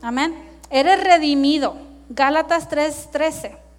[0.00, 0.34] Amén.
[0.70, 1.76] Eres redimido.
[2.08, 3.71] Gálatas 3:13.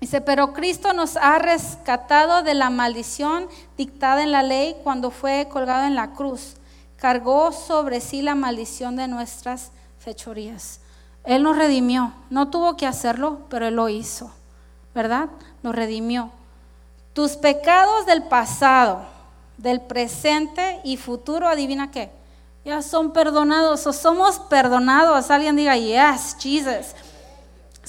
[0.00, 5.46] Dice, pero Cristo nos ha rescatado de la maldición dictada en la ley cuando fue
[5.50, 6.54] colgado en la cruz.
[6.96, 10.80] Cargó sobre sí la maldición de nuestras fechorías.
[11.24, 12.14] Él nos redimió.
[12.30, 14.30] No tuvo que hacerlo, pero Él lo hizo.
[14.94, 15.28] ¿Verdad?
[15.62, 16.30] Nos redimió.
[17.12, 19.02] Tus pecados del pasado,
[19.58, 22.10] del presente y futuro, adivina qué.
[22.64, 25.30] Ya son perdonados o somos perdonados.
[25.30, 26.94] Alguien diga, yes, Jesus.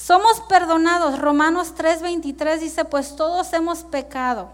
[0.02, 1.20] Somos perdonados.
[1.20, 4.50] Romanos 3:23 dice, pues todos hemos pecado.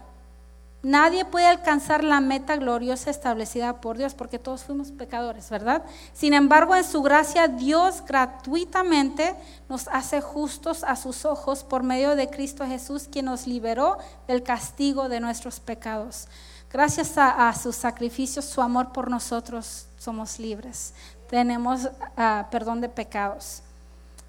[0.83, 5.83] Nadie puede alcanzar la meta gloriosa establecida por Dios porque todos fuimos pecadores, ¿verdad?
[6.13, 9.35] Sin embargo, en su gracia Dios gratuitamente
[9.67, 14.43] nos hace justos a sus ojos por medio de Cristo Jesús, quien nos liberó del
[14.43, 16.27] castigo de nuestros pecados.
[16.71, 20.93] Gracias a, su sacrificio, su amor por nosotros, somos libres.
[21.27, 23.63] Tenemos ah, perdón de pecados.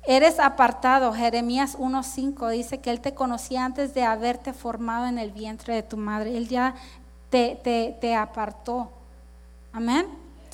[0.05, 5.31] Eres apartado, Jeremías 1.5 dice que Él te conocía antes de haberte formado en el
[5.31, 6.37] vientre de tu madre.
[6.37, 6.75] Él ya
[7.29, 8.91] te, te, te apartó.
[9.73, 10.07] Amén.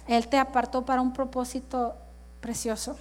[0.09, 1.95] Él te apartó para un propósito
[2.41, 2.97] precioso.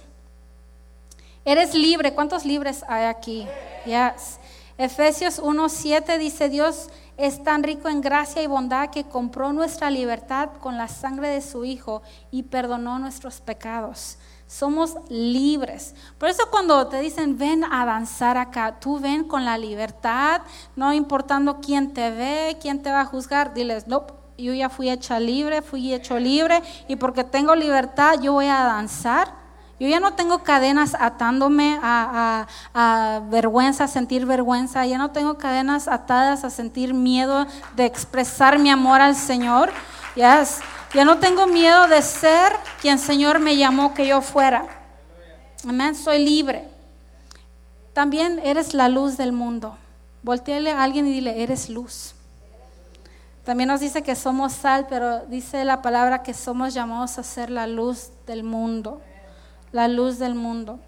[1.44, 2.14] Eres libre.
[2.14, 3.46] ¿Cuántos libres hay aquí?
[3.84, 4.38] Yes.
[4.78, 10.50] Efesios 1.7 dice, Dios es tan rico en gracia y bondad que compró nuestra libertad
[10.60, 14.18] con la sangre de su Hijo y perdonó nuestros pecados.
[14.46, 15.94] Somos libres.
[16.18, 20.42] Por eso cuando te dicen, ven a danzar acá, tú ven con la libertad,
[20.76, 24.06] no importando quién te ve, quién te va a juzgar, diles, no,
[24.38, 28.64] yo ya fui hecha libre, fui hecho libre y porque tengo libertad yo voy a
[28.64, 29.46] danzar.
[29.78, 34.86] Yo ya no tengo cadenas atándome a, a, vergüenza, a sentir vergüenza.
[34.86, 39.70] Ya no tengo cadenas atadas a sentir miedo de expresar mi amor al Señor.
[40.14, 40.60] Yes.
[40.96, 44.66] Ya no tengo miedo de ser quien Señor me llamó que yo fuera.
[45.68, 46.70] Amén, soy libre.
[47.92, 49.76] También eres la luz del mundo.
[50.22, 52.14] Volteale a alguien y dile, eres luz.
[53.44, 57.50] También nos dice que somos sal, pero dice la palabra que somos llamados a ser
[57.50, 59.02] la luz del mundo.
[59.72, 60.80] La luz del mundo.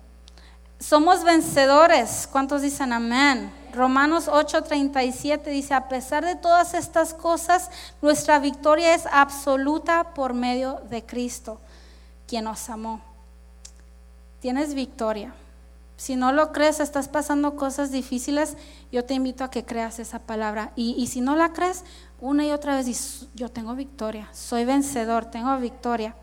[0.81, 2.27] Somos vencedores.
[2.33, 3.53] ¿Cuántos dicen amén?
[3.73, 7.71] Romanos 8:37 dice, a pesar de todas estas cosas,
[8.03, 11.61] nuestra victoria es absoluta por medio de Cristo,
[12.27, 13.01] quien nos amó.
[14.41, 15.35] Tienes victoria.
[15.97, 18.57] Si no lo crees, estás pasando cosas difíciles,
[18.93, 20.73] yo te invito a que creas esa palabra.
[20.77, 21.85] Y, y si no la crees,
[22.21, 26.15] una y otra vez, yo tengo victoria, soy vencedor, tengo victoria.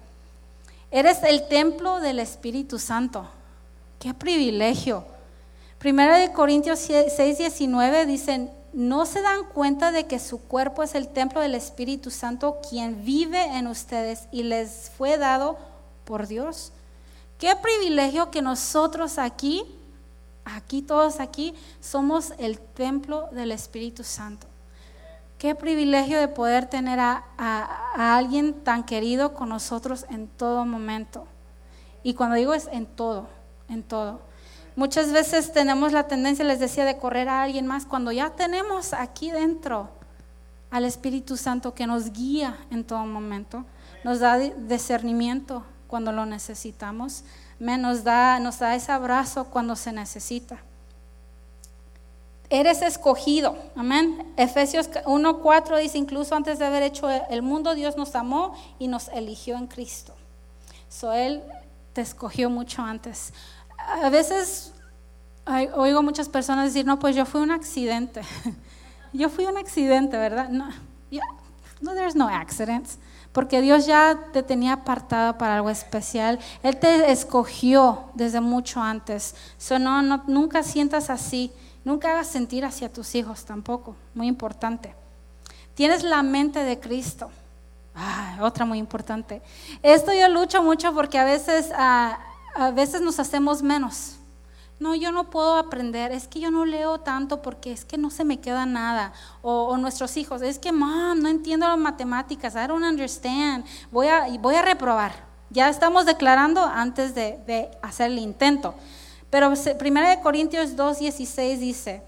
[0.92, 3.28] Eres el templo del Espíritu Santo.
[4.00, 5.15] Qué privilegio.
[5.86, 10.96] Primera de Corintios 6, 19 dicen, ¿no se dan cuenta de que su cuerpo es
[10.96, 15.60] el templo del Espíritu Santo, quien vive en ustedes y les fue dado
[16.04, 16.72] por Dios?
[17.38, 19.64] Qué privilegio que nosotros aquí,
[20.44, 24.48] aquí todos aquí, somos el templo del Espíritu Santo.
[25.38, 27.24] Qué privilegio de poder tener a,
[27.94, 31.28] alguien tan querido con nosotros en todo momento.
[32.02, 33.28] Y cuando digo es en todo,
[33.70, 34.34] en todo.
[34.76, 38.94] Muchas veces tenemos la tendencia, les decía, de correr a alguien más cuando ya tenemos
[38.94, 39.90] aquí dentro
[40.70, 43.64] al Espíritu Santo que nos guía en todo momento,
[44.04, 47.24] nos da discernimiento cuando lo necesitamos,
[47.60, 50.58] nos da, nos da ese abrazo cuando se necesita.
[52.50, 54.34] Eres escogido, amén.
[54.36, 59.08] Efesios 1.4 dice, incluso antes de haber hecho el mundo, Dios nos amó y nos
[59.08, 60.14] eligió en Cristo.
[60.90, 61.42] So, Él
[61.94, 63.34] te escogió mucho antes.
[63.88, 64.74] A veces
[65.76, 68.22] oigo muchas personas decir, no, pues yo fui un accidente.
[69.14, 70.50] yo fui un accidente, ¿verdad?
[70.50, 70.70] No,
[71.82, 72.98] no, there's no accidents.
[73.32, 76.40] Porque Dios ya te tenía apartado para algo especial.
[76.64, 79.36] Él te escogió desde mucho antes.
[79.58, 81.52] So, no, no, nunca sientas así.
[81.84, 84.96] Nunca hagas sentir hacia tus hijos tampoco, muy importante.
[85.76, 87.30] Tienes la mente de Cristo.
[87.94, 89.42] Ah, otra muy importante.
[89.84, 91.72] Esto yo lucho mucho porque a veces,
[92.56, 94.16] a, veces nos hacemos menos.
[94.80, 98.10] No, yo no puedo aprender, es que yo no leo tanto porque es que no
[98.10, 99.14] se me queda nada.
[99.42, 104.26] O, nuestros hijos, es que, mom, no entiendo las matemáticas, I don't understand, voy a,
[104.40, 105.14] voy a reprobar.
[105.50, 108.76] Ya estamos declarando antes de, de hacer el intento.
[109.30, 112.04] Pero 1 Corintios 2.16 dice,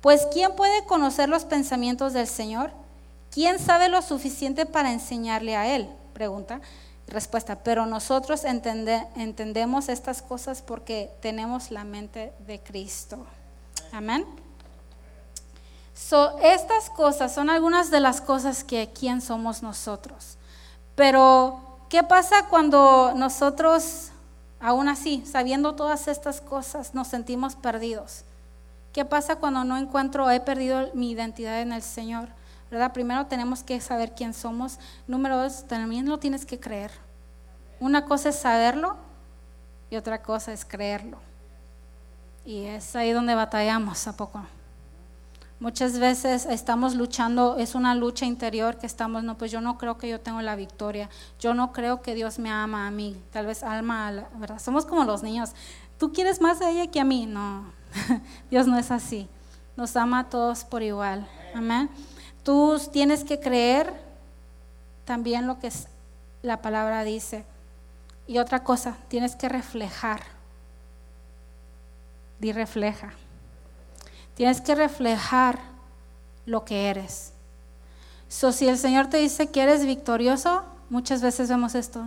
[0.00, 2.70] pues ¿quién puede conocer los pensamientos del Señor?
[3.30, 5.88] ¿Quién sabe lo suficiente para enseñarle a Él?
[6.12, 6.60] Pregunta.
[7.10, 13.18] Respuesta, pero nosotros entendemos estas cosas porque tenemos la mente de Cristo.
[13.92, 14.24] Amén.
[15.92, 20.38] So, estas cosas son algunas de las cosas que quién somos nosotros.
[20.94, 24.10] Pero, ¿qué pasa cuando nosotros
[24.60, 28.24] Aún así, sabiendo todas estas cosas, nos sentimos perdidos.
[28.92, 32.28] ¿Qué pasa cuando no encuentro, he perdido mi identidad en el Señor?
[32.70, 32.92] ¿Verdad?
[32.92, 34.78] Primero tenemos que saber quién somos.
[35.06, 36.92] Número dos, también lo tienes que creer.
[37.80, 38.96] Una cosa es saberlo
[39.90, 41.18] y otra cosa es creerlo.
[42.44, 44.44] Y es ahí donde batallamos, ¿a poco?
[45.60, 49.98] Muchas veces estamos luchando, es una lucha interior que estamos, no, pues yo no creo
[49.98, 53.44] que yo tengo la victoria, yo no creo que Dios me ama a mí, tal
[53.44, 54.58] vez alma, ¿verdad?
[54.58, 55.50] Somos como los niños,
[55.98, 57.70] tú quieres más a ella que a mí, no,
[58.50, 59.28] Dios no es así,
[59.76, 61.90] nos ama a todos por igual, amén.
[62.42, 63.92] Tú tienes que creer
[65.04, 65.70] también lo que
[66.42, 67.44] la palabra dice.
[68.26, 70.22] Y otra cosa, tienes que reflejar.
[72.38, 73.12] Di refleja.
[74.34, 75.58] Tienes que reflejar
[76.46, 77.32] lo que eres.
[78.28, 82.06] So, si el Señor te dice que eres victorioso, muchas veces vemos esto,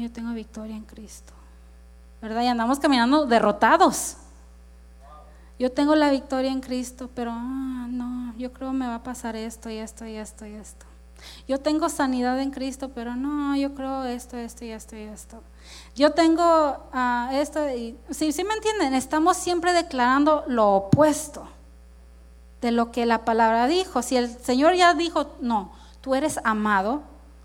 [0.00, 1.32] yo tengo victoria en Cristo.
[2.20, 2.42] ¿Verdad?
[2.42, 4.16] Y andamos caminando derrotados.
[5.62, 9.36] Yo tengo la victoria en Cristo, pero ah, no, yo creo me va a pasar
[9.36, 10.86] esto y esto y esto y esto.
[11.46, 15.40] Yo tengo sanidad en Cristo, pero no, yo creo esto, esto y esto y esto.
[15.94, 16.42] Yo tengo
[16.92, 18.92] ah, esto y, ¿sí, ¿sí me entienden?
[18.94, 21.46] Estamos siempre declarando lo opuesto
[22.60, 24.02] de lo que la palabra dijo.
[24.02, 25.70] Si el Señor ya dijo, no,
[26.00, 27.02] tú eres amado,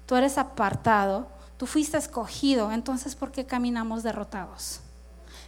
[0.07, 1.27] tú eres apartado,
[1.57, 4.79] tú fuiste escogido, entonces ¿por qué caminamos derrotados?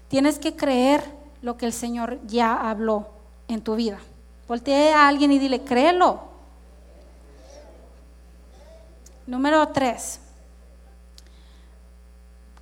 [0.08, 3.10] Tienes que creer lo que el Señor ya habló
[3.48, 4.00] en tu vida.
[4.48, 6.22] Voltee a alguien y dile, créelo.
[9.28, 10.20] Número tres.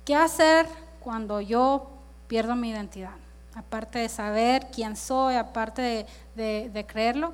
[0.04, 0.66] ¿Qué hacer
[1.00, 1.90] cuando yo
[2.26, 3.12] pierdo mi identidad?
[3.58, 7.32] aparte de saber quién soy, aparte de, creerlo,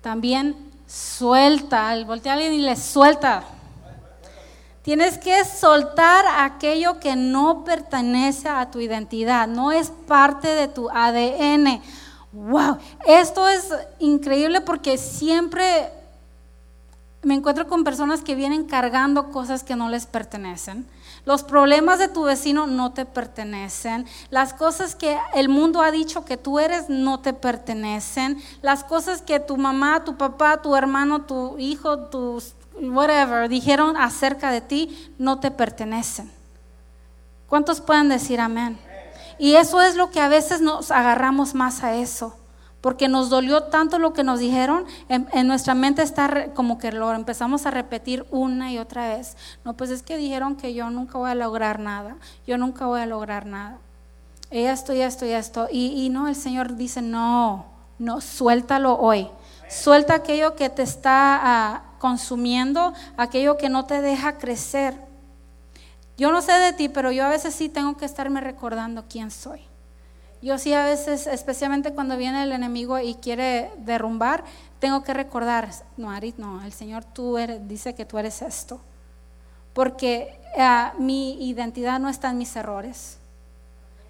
[0.00, 3.44] también suelta, voltea a alguien y le suelta.
[4.82, 10.88] Tienes que soltar aquello que no pertenece a tu identidad, no es parte de tu
[10.90, 11.82] ADN.
[12.32, 13.68] Wow, esto es
[13.98, 15.92] increíble porque siempre
[17.22, 20.86] me encuentro con personas que vienen cargando cosas que no les pertenecen
[21.24, 24.06] los problemas de tu vecino no te pertenecen.
[24.30, 28.42] Las cosas que el mundo ha dicho que tú eres no te pertenecen.
[28.62, 34.50] Las cosas que tu mamá, tu papá, tu hermano, tu hijo, tus whatever dijeron acerca
[34.50, 36.30] de ti no te pertenecen.
[37.48, 38.78] ¿Cuántos pueden decir amén?
[39.38, 42.36] Y eso es lo que a veces nos agarramos más a eso.
[42.80, 47.12] porque nos dolió tanto lo que nos dijeron, en, nuestra mente está como que lo
[47.12, 49.36] empezamos a repetir una y otra vez.
[49.64, 52.16] No, pues es que dijeron que yo nunca voy a lograr nada,
[52.46, 53.76] yo nunca voy a lograr nada.
[54.50, 55.68] Y esto, y esto, y esto.
[55.70, 57.66] Y, no, el Señor dice, no,
[57.98, 59.28] no, suéltalo hoy.
[59.70, 64.94] Suelta aquello que te está ah, consumiendo, aquello que no te deja crecer.
[66.18, 69.30] Yo no sé de ti, pero yo a veces sí tengo que estarme recordando quién
[69.30, 69.60] soy.
[70.42, 74.42] Yo sí a veces, especialmente cuando viene el enemigo y quiere derrumbar,
[74.80, 78.80] tengo que recordar, no, Arit, no, el Señor tú eres, dice que tú eres esto.
[79.72, 83.18] Porque ah, mi identidad no está en mis errores.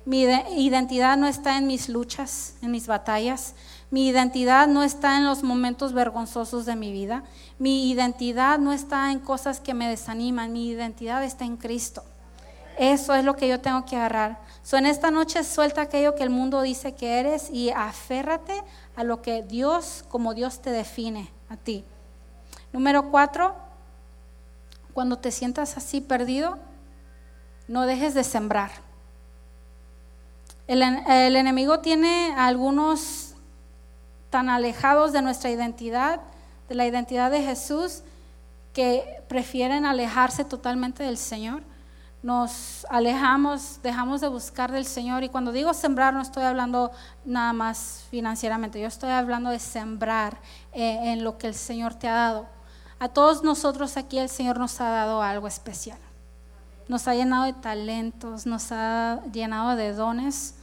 [0.06, 3.54] Mi identidad no está en mis luchas, en mis batallas.
[3.90, 7.24] Mi identidad no está en los momentos vergonzosos de mi vida.
[7.58, 10.52] Mi identidad no está en cosas que me desaniman.
[10.52, 12.04] Mi identidad está en Cristo.
[12.78, 14.40] Eso es lo que yo tengo que agarrar.
[14.62, 18.62] So, en esta noche suelta aquello que el mundo dice que eres y aférrate
[18.94, 21.84] a lo que Dios, como Dios te define a ti.
[22.72, 23.56] Número cuatro,
[24.94, 26.58] cuando te sientas así perdido,
[27.66, 28.70] no dejes de sembrar.
[30.68, 33.29] El, el enemigo tiene algunos
[34.30, 36.20] tan alejados de nuestra identidad,
[36.68, 38.02] de la identidad de Jesús,
[38.72, 41.62] que prefieren alejarse totalmente del Señor
[42.22, 45.24] nos alejamos, dejamos de buscar del Señor.
[45.24, 46.90] Y cuando digo sembrar, no estoy hablando
[47.24, 50.38] nada más financieramente, yo estoy hablando de sembrar
[50.72, 52.46] eh, en lo que el Señor te ha dado.
[52.98, 55.98] A todos nosotros aquí el Señor nos ha dado algo especial.
[56.88, 60.56] Nos ha llenado de talentos, nos ha llenado de dones.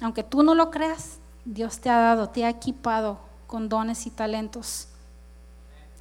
[0.00, 4.10] Aunque tú no lo creas, Dios te ha dado, te ha equipado con dones y
[4.10, 4.88] talentos.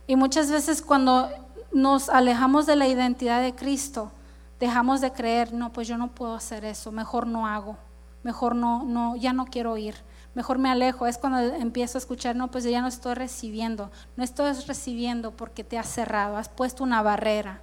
[0.08, 1.30] Y muchas veces cuando
[1.72, 4.12] nos alejamos de la identidad de Cristo,
[4.60, 7.78] dejamos de creer, no, pues yo no puedo hacer eso, mejor no hago,
[8.24, 9.96] mejor no, no, ya no quiero ir,
[10.36, 11.08] mejor me alejo.
[11.08, 15.64] Es cuando empiezo a escuchar, no, pues ya no estoy recibiendo, no estoy recibiendo porque
[15.64, 17.62] te has cerrado, has puesto una barrera,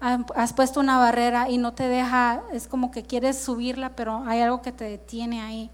[0.00, 4.40] has puesto una barrera y no te deja, es como que quieres subirla, pero hay
[4.40, 5.70] algo que te detiene ahí.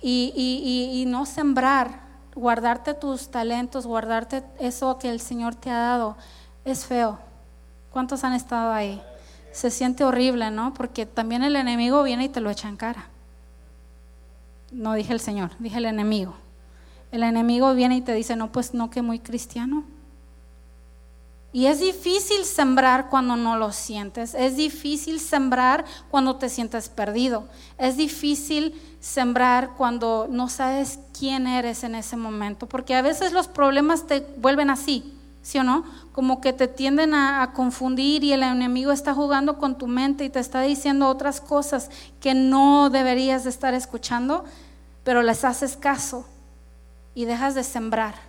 [0.00, 2.02] Y, y, y no sembrar,
[2.34, 6.16] guardarte tus talentos, guardarte eso que el Señor te ha dado,
[6.64, 7.18] es feo.
[7.90, 9.02] ¿Cuántos han estado ahí?
[9.58, 10.72] se siente horrible, ¿no?
[10.72, 13.08] Porque también el enemigo viene y te lo echa en cara.
[14.70, 16.36] No dije el Señor, dije el enemigo.
[17.10, 19.82] El enemigo viene y te dice, no, pues no, que muy cristiano.
[21.52, 24.34] Y es difícil sembrar cuando no lo sientes.
[24.34, 27.48] Es difícil sembrar cuando te sientes perdido.
[27.78, 32.66] Es difícil sembrar cuando no sabes quién eres en ese momento.
[32.66, 35.14] Porque a veces los problemas te vuelven así.
[35.48, 35.84] ¿sí o no?
[36.12, 40.28] Como que te tienden a, confundir y el enemigo está jugando con tu mente y
[40.28, 41.90] te está diciendo otras cosas
[42.20, 44.44] que no deberías de estar escuchando,
[45.04, 46.26] pero les haces caso
[47.14, 48.27] y dejas de sembrar.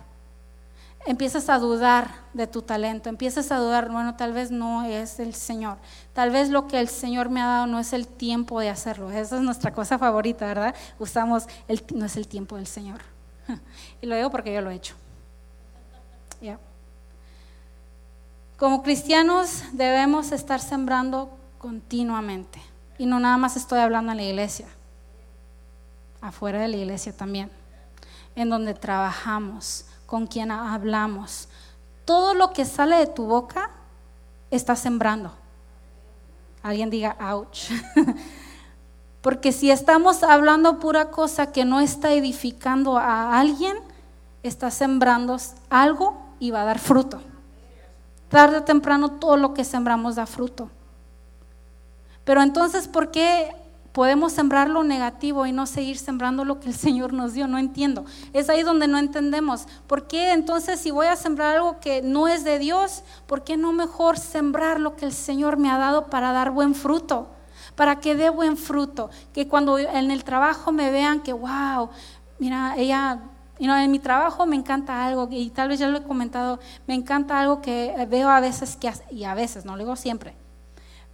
[1.06, 5.34] Empiezas a dudar de tu talento, empiezas a dudar, bueno, tal vez no es el
[5.34, 5.78] Señor,
[6.12, 9.10] tal vez lo que el Señor me ha dado no es el tiempo de hacerlo.
[9.10, 10.74] Esa es nuestra cosa favorita, ¿verdad?
[10.98, 13.00] Usamos, el, no es el tiempo del Señor.
[14.02, 14.94] y lo digo porque yo lo he hecho.
[16.42, 16.58] Ya.
[18.58, 22.60] Como cristianos debemos estar sembrando continuamente.
[22.98, 24.66] Y no nada más estoy hablando en la iglesia,
[26.20, 27.50] afuera de la iglesia también,
[28.36, 31.48] en donde trabajamos, con quien hablamos.
[32.04, 33.70] Todo lo que sale de tu boca
[34.50, 35.30] está sembrando.
[36.64, 37.70] Alguien diga, ouch.
[39.22, 43.76] Porque si estamos hablando pura cosa que no está edificando a alguien,
[44.42, 45.36] está sembrando
[45.68, 47.22] algo y va a dar fruto.
[48.30, 50.70] Tarde o temprano todo lo que sembramos da fruto.
[52.24, 53.54] Pero entonces, ¿por qué
[53.92, 57.46] podemos sembrar lo negativo y no seguir sembrando lo que el Señor nos dio?
[57.46, 58.04] No entiendo.
[58.32, 59.66] Es ahí donde no entendemos.
[59.86, 63.56] ¿Por qué entonces si voy a sembrar algo que no es de Dios, ¿por qué
[63.56, 67.28] no mejor sembrar lo que el Señor me ha dado para dar buen fruto?
[67.76, 69.10] Para que dé buen fruto.
[69.32, 71.90] Que cuando en el trabajo me vean que, wow,
[72.38, 73.20] mira, ella
[73.60, 76.58] y no, en mi trabajo me encanta algo, y tal vez ya lo he comentado,
[76.86, 80.34] me encanta algo que veo a veces, que, y a veces, no lo digo siempre,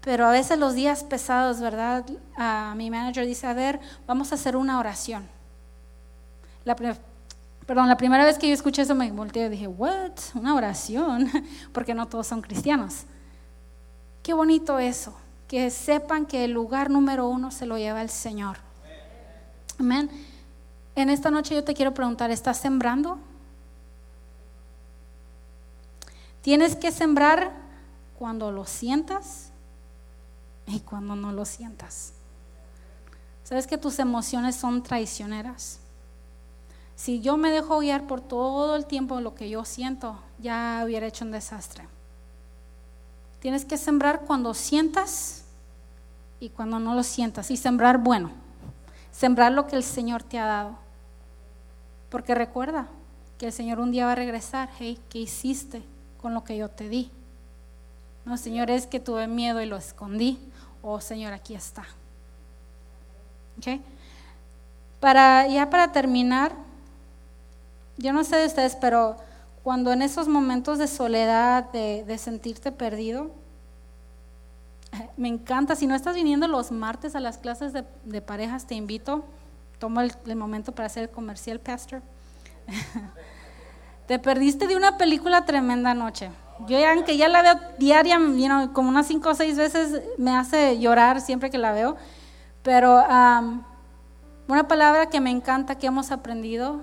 [0.06, 2.06] pero a veces los días pesados, ¿verdad?
[2.76, 5.28] Mi manager dice, a ver, vamos a hacer una oración.
[7.66, 10.12] Perdón, la primera vez que yo escuché eso me volteé y dije, ¿what?
[10.36, 11.28] ¿Una oración?
[11.72, 13.02] Porque no todos son cristianos.
[14.22, 15.12] Qué bonito eso,
[15.48, 18.58] que sepan que el lugar número uno se lo lleva el Señor.
[19.76, 20.08] Amén.
[20.94, 23.18] En esta noche yo te quiero preguntar, ¿estás sembrando?
[26.42, 27.50] Tienes que sembrar
[28.16, 29.45] cuando lo sientas
[30.66, 32.12] y cuando no lo sientas.
[33.44, 35.78] ¿Sabes que tus emociones son traicioneras?
[36.96, 41.06] Si yo me dejo guiar por todo el tiempo lo que yo siento, ya hubiera
[41.06, 41.86] hecho un desastre.
[43.40, 45.44] Tienes que sembrar cuando sientas
[46.40, 47.50] y cuando no lo sientas.
[47.50, 48.30] Y sembrar bueno.
[49.12, 50.78] Sembrar lo que el Señor te ha dado.
[52.10, 52.88] Porque recuerda
[53.38, 54.70] que el Señor un día va a regresar.
[54.78, 55.82] Hey, ¿qué hiciste
[56.20, 57.10] con lo que yo te di?
[58.26, 60.40] No, Señor, es que tuve miedo y lo escondí.
[60.82, 61.84] Oh, Señor, aquí está.
[63.56, 63.80] ¿Okay?
[64.98, 66.52] Para, ya para terminar,
[67.96, 69.16] yo no sé de ustedes, pero
[69.62, 73.30] cuando en esos momentos de soledad, de, sentirte perdido,
[75.16, 79.24] me encanta, si no estás viniendo los martes a las clases de, parejas, te invito,
[79.78, 82.02] tomo el, momento para hacer el comercial, Pastor.
[84.08, 86.30] te perdiste de una película tremenda noche.
[86.60, 88.18] Yo ya, ya la veo diaria,
[88.72, 91.96] como unas cinco o seis veces, me hace llorar siempre que la veo.
[92.62, 93.02] Pero
[94.48, 96.82] una palabra que me encanta, que hemos aprendido,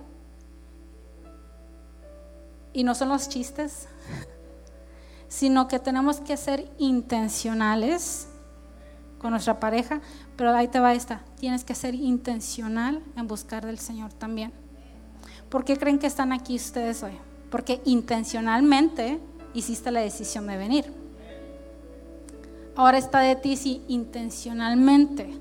[2.74, 3.88] y no son los chistes,
[5.28, 8.28] sino que tenemos que ser intencionales
[9.20, 10.02] con nuestra pareja,
[10.36, 14.52] pero ahí te va esta, tienes que ser intencional en buscar del Señor también.
[15.50, 17.14] ¿Por qué creen que están aquí ustedes hoy?
[17.50, 19.20] Porque intencionalmente
[19.54, 20.86] hiciste la decisión de venir.
[22.76, 25.38] Ahora está de ti si intencionalmente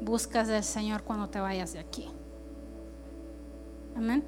[0.00, 2.08] buscas del Señor cuando te vayas de aquí.
[3.96, 4.24] Amén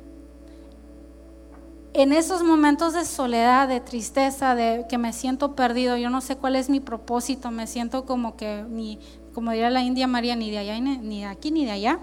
[1.94, 6.36] en esos momentos de soledad, de tristeza, de que me siento perdido, yo no sé
[6.36, 8.98] cuál es mi propósito, me siento como que ni,
[9.32, 12.00] como diría la India María, ni de allá, ni de aquí, ni de allá.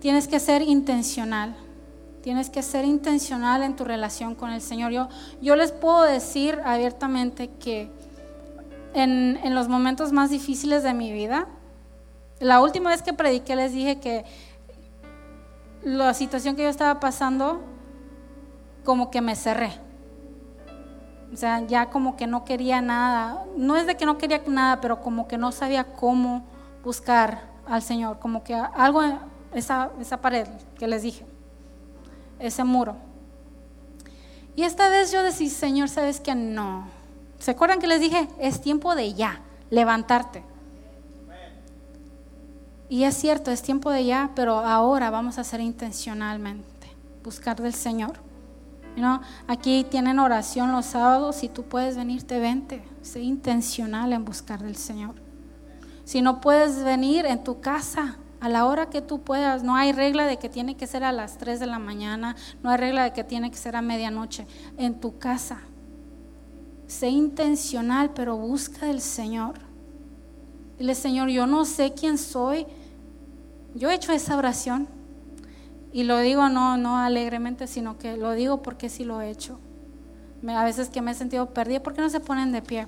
[0.00, 1.56] Tienes que ser intencional.
[2.28, 4.92] Tienes que ser intencional en tu relación con el Señor.
[4.92, 5.08] Yo,
[5.40, 7.90] yo les puedo decir abiertamente que
[8.92, 11.46] en, en los momentos más difíciles de mi vida,
[12.38, 14.26] la última vez que prediqué les dije que
[15.82, 17.62] la situación que yo estaba pasando
[18.84, 19.70] como que me cerré.
[21.32, 23.42] O sea, ya como que no quería nada.
[23.56, 26.44] No es de que no quería nada, pero como que no sabía cómo
[26.84, 28.18] buscar al Señor.
[28.18, 29.00] Como que algo,
[29.54, 30.46] esa, esa pared
[30.78, 31.24] que les dije,
[32.38, 32.96] ese muro.
[34.56, 36.88] Y esta vez yo decía, Señor, ¿sabes que No.
[37.38, 38.28] ¿Se acuerdan que les dije?
[38.40, 40.42] Es tiempo de ya, levantarte.
[42.88, 46.88] Y es cierto, es tiempo de ya, pero ahora vamos a hacer intencionalmente,
[47.22, 48.18] buscar del Señor.
[49.46, 54.76] Aquí tienen oración los sábados, si tú puedes venirte, vente, sé intencional en buscar del
[54.76, 55.14] Señor.
[56.04, 59.92] Si no puedes venir en tu casa, a la hora que tú puedas, no hay
[59.92, 63.04] regla de que tiene que ser a las 3 de la mañana, no hay regla
[63.04, 65.60] de que tiene que ser a medianoche, en tu casa.
[66.86, 69.54] Sé intencional, pero busca del Señor.
[70.78, 72.66] Dile, Señor, yo no sé quién soy.
[73.74, 74.88] Yo he hecho esa oración.
[75.92, 79.58] Y lo digo no, no alegremente, sino que lo digo porque sí lo he hecho.
[80.46, 82.86] a veces que me he sentido perdida, ¿por qué no se ponen de pie?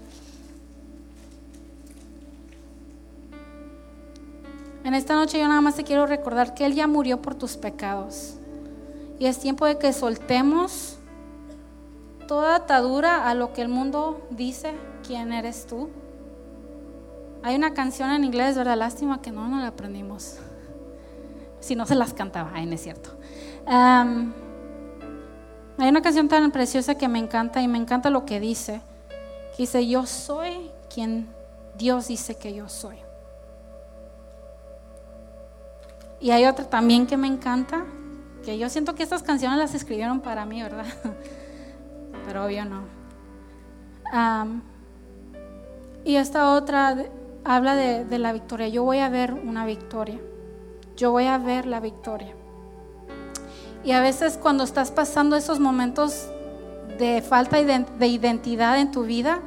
[4.85, 7.57] En esta noche yo nada más te quiero recordar que Él ya murió por tus
[7.57, 8.37] pecados.
[9.19, 10.97] Y es tiempo de que soltemos
[12.27, 14.73] toda atadura a lo que el mundo dice,
[15.07, 15.91] quién eres tú.
[17.43, 18.79] Hay una canción en inglés, ¿verdad?
[18.79, 20.39] Lástima que no nos la aprendimos
[21.61, 23.11] si no se las cantaba, ay, no es cierto.
[23.67, 24.33] hay
[25.79, 28.81] una canción tan preciosa que me encanta y me encanta lo que dice,
[29.57, 31.29] que dice, yo soy quien
[31.77, 32.97] Dios dice que yo soy.
[36.21, 37.85] Y hay otra también que me encanta,
[38.45, 40.87] que yo siento que estas canciones las escribieron para mí, ¿verdad?
[42.27, 42.83] Pero obvio no.
[46.05, 46.97] y esta otra
[47.45, 48.69] habla de la victoria.
[48.69, 50.21] Yo voy a ver una victoria
[51.01, 52.35] yo voy a ver la victoria.
[53.83, 56.29] Y a veces cuando estás pasando esos momentos
[56.99, 59.41] de falta de identidad en tu vida,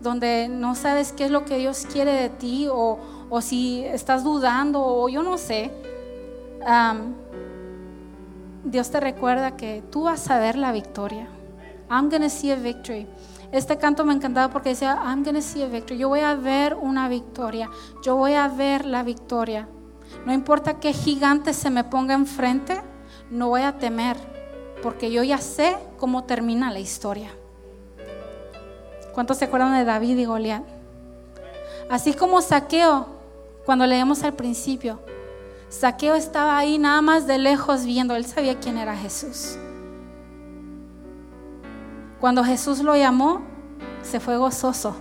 [0.00, 2.98] donde no sabes qué es lo que Dios quiere de ti o,
[3.40, 5.72] si estás dudando o yo no sé,
[8.64, 11.28] Dios te recuerda que tú vas a ver la victoria.
[11.90, 13.06] I'm gonna see a victory.
[13.50, 15.98] Este canto me encantaba porque decía, I'm gonna see a victory.
[15.98, 17.68] Yo voy a ver una victoria.
[18.02, 19.68] Yo voy a ver la victoria.
[20.24, 22.80] No importa qué gigante se me ponga enfrente,
[23.30, 24.16] no voy a temer,
[24.82, 27.30] porque yo ya sé cómo termina la historia.
[29.12, 30.62] ¿Cuántos se acuerdan de David y Goliat?
[31.90, 33.06] Así como Saqueo,
[33.66, 35.00] cuando leemos al principio,
[35.72, 39.56] Saqueo estaba ahí nada más de lejos viendo, él sabía quién era Jesús.
[42.20, 43.40] Cuando Jesús lo llamó,
[44.02, 44.94] se fue gozoso.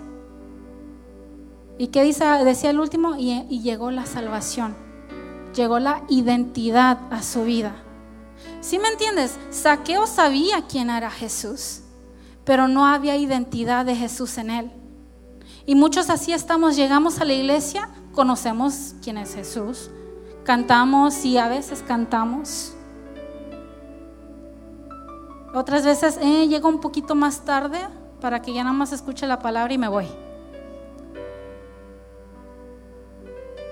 [1.78, 3.18] ¿Y qué dice, decía el último?
[3.18, 4.74] y llegó la salvación.
[5.54, 7.76] llegó la identidad a su vida.
[8.62, 9.38] ¿Sí me entiendes?
[9.50, 11.82] Saqueo sabía quién era Jesús,
[12.46, 14.72] pero no había identidad de Jesús en él.
[15.66, 19.92] Y muchos así estamos, llegamos a la iglesia, conocemos quién es Jesús,
[20.44, 22.76] cantamos y a veces cantamos.
[25.54, 27.80] Otras veces eh, llego un poquito más tarde
[28.22, 30.08] para que ya nada más escuche la palabra y me voy.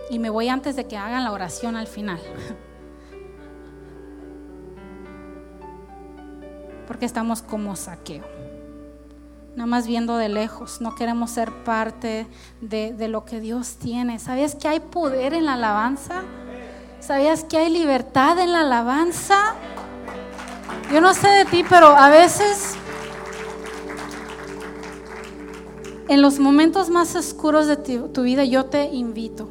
[0.10, 2.20] Y me voy antes de que hagan la oración al final.
[6.88, 8.26] Porque estamos como saqueo.
[9.56, 10.82] Nada más viendo de lejos.
[10.82, 12.28] No queremos ser parte
[12.60, 14.20] de, de lo que Dios tiene.
[14.20, 16.24] ¿Sabías que hay poder en la alabanza?
[17.00, 19.56] ¿Sabías que hay libertad en la alabanza?
[20.92, 22.76] Yo no sé de ti, pero a veces
[26.10, 29.50] en los momentos más oscuros de tu, vida yo te invito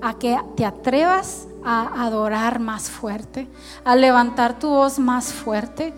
[0.00, 3.48] a que te atrevas a adorar más fuerte,
[3.84, 5.94] a levantar tu voz más fuerte,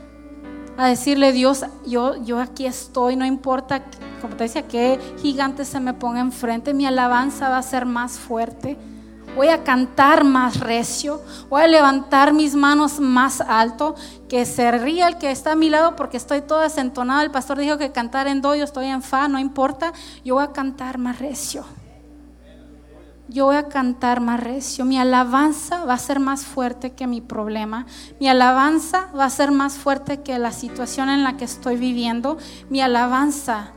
[0.77, 3.85] a decirle, Dios, yo, yo aquí estoy, no importa,
[4.21, 8.19] como te decía, que gigante se me ponga enfrente, mi alabanza va a ser más
[8.19, 8.77] fuerte.
[9.37, 13.95] Voy a cantar más recio, voy a levantar mis manos más alto,
[14.29, 17.23] que se ría el que está a mi lado porque estoy toda desentonada.
[17.23, 19.93] El pastor dijo que cantar en do, yo estoy en fa, no importa,
[20.25, 21.65] yo voy a cantar más recio
[23.29, 24.85] yo voy a cantar más recio.
[24.85, 27.87] Mi alabanza va a ser más fuerte que mi problema.
[28.21, 32.39] Mi alabanza va a ser más fuerte que la situación en la que estoy viviendo.
[32.71, 33.73] Mi alabanza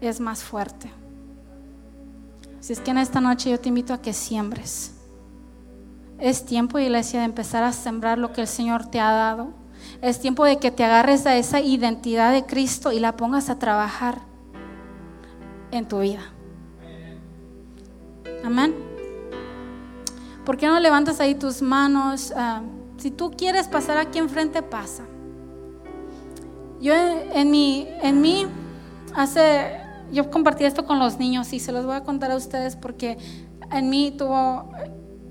[0.00, 0.99] es más fuerte.
[2.60, 4.94] Si es que en esta noche yo te invito a que siembres.
[6.18, 9.48] Es tiempo, iglesia, de empezar a sembrar lo que el Señor te ha dado.
[10.02, 13.58] Es tiempo de que te agarres a esa identidad de Cristo y la pongas a
[13.58, 14.18] trabajar
[15.70, 16.20] en tu vida.
[18.44, 18.74] Amén.
[20.44, 22.32] ¿Por qué no levantas ahí tus manos?
[22.36, 22.62] Ah,
[22.98, 25.04] si tú quieres pasar aquí enfrente, pasa.
[26.80, 28.46] Yo en mi, en mí,
[29.14, 29.79] hace,
[30.12, 33.18] yo compartí esto con los niños y se los voy a contar a ustedes porque
[33.70, 34.70] en mí tuvo,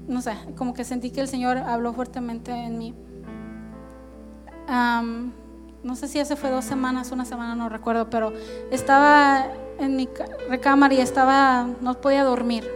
[0.08, 2.94] no sé, como que sentí que el Señor habló fuertemente en mí.
[5.84, 8.34] no sé si hace fue dos semanas, una semana, no recuerdo, pero
[8.72, 9.48] estaba
[9.80, 10.10] en mi
[10.50, 12.70] recámara y estaba, no podía dormir.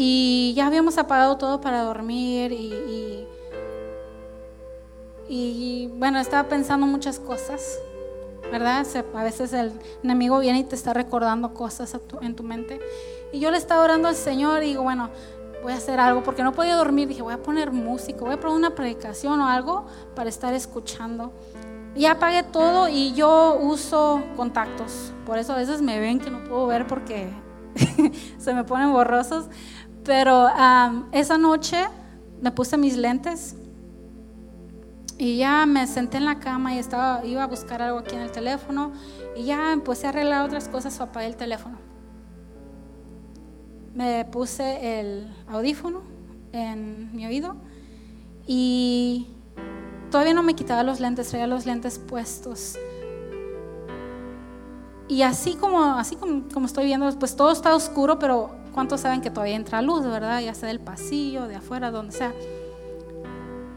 [0.00, 3.26] Y ya habíamos apagado todo para dormir y,
[5.28, 7.80] y, bueno, estaba pensando muchas cosas,
[8.50, 8.86] ¿verdad?
[9.14, 9.72] A veces el
[10.02, 12.80] enemigo viene y te está recordando cosas en tu mente.
[13.32, 15.10] Y yo le estaba orando al Señor y digo, bueno,
[15.62, 17.08] voy a hacer algo, porque no podía dormir.
[17.08, 21.32] Dije, voy a poner música, voy a poner una predicación o algo para estar escuchando.
[21.94, 25.12] Y apagué todo y yo uso contactos.
[25.26, 27.28] Por eso a veces me ven que no puedo ver porque
[28.38, 29.46] se me ponen borrosos.
[30.04, 30.48] Pero
[31.12, 31.86] esa noche
[32.40, 33.56] me puse mis lentes
[35.18, 38.22] y ya me senté en la cama y estaba, iba a buscar algo aquí en
[38.22, 38.92] el teléfono
[39.36, 41.78] y ya empecé a arreglar otras cosas o apagué el teléfono.
[43.94, 46.02] Me puse el audífono
[46.52, 47.56] en mi oído
[48.46, 49.26] y
[50.10, 52.78] todavía no me quitaba los lentes, traía los lentes puestos.
[55.08, 59.20] Y así como, así como, como estoy viendo, pues todo está oscuro, pero ¿Cuántos saben
[59.20, 60.40] que todavía entra luz, verdad?
[60.40, 62.32] Ya sea del pasillo, de afuera, donde sea.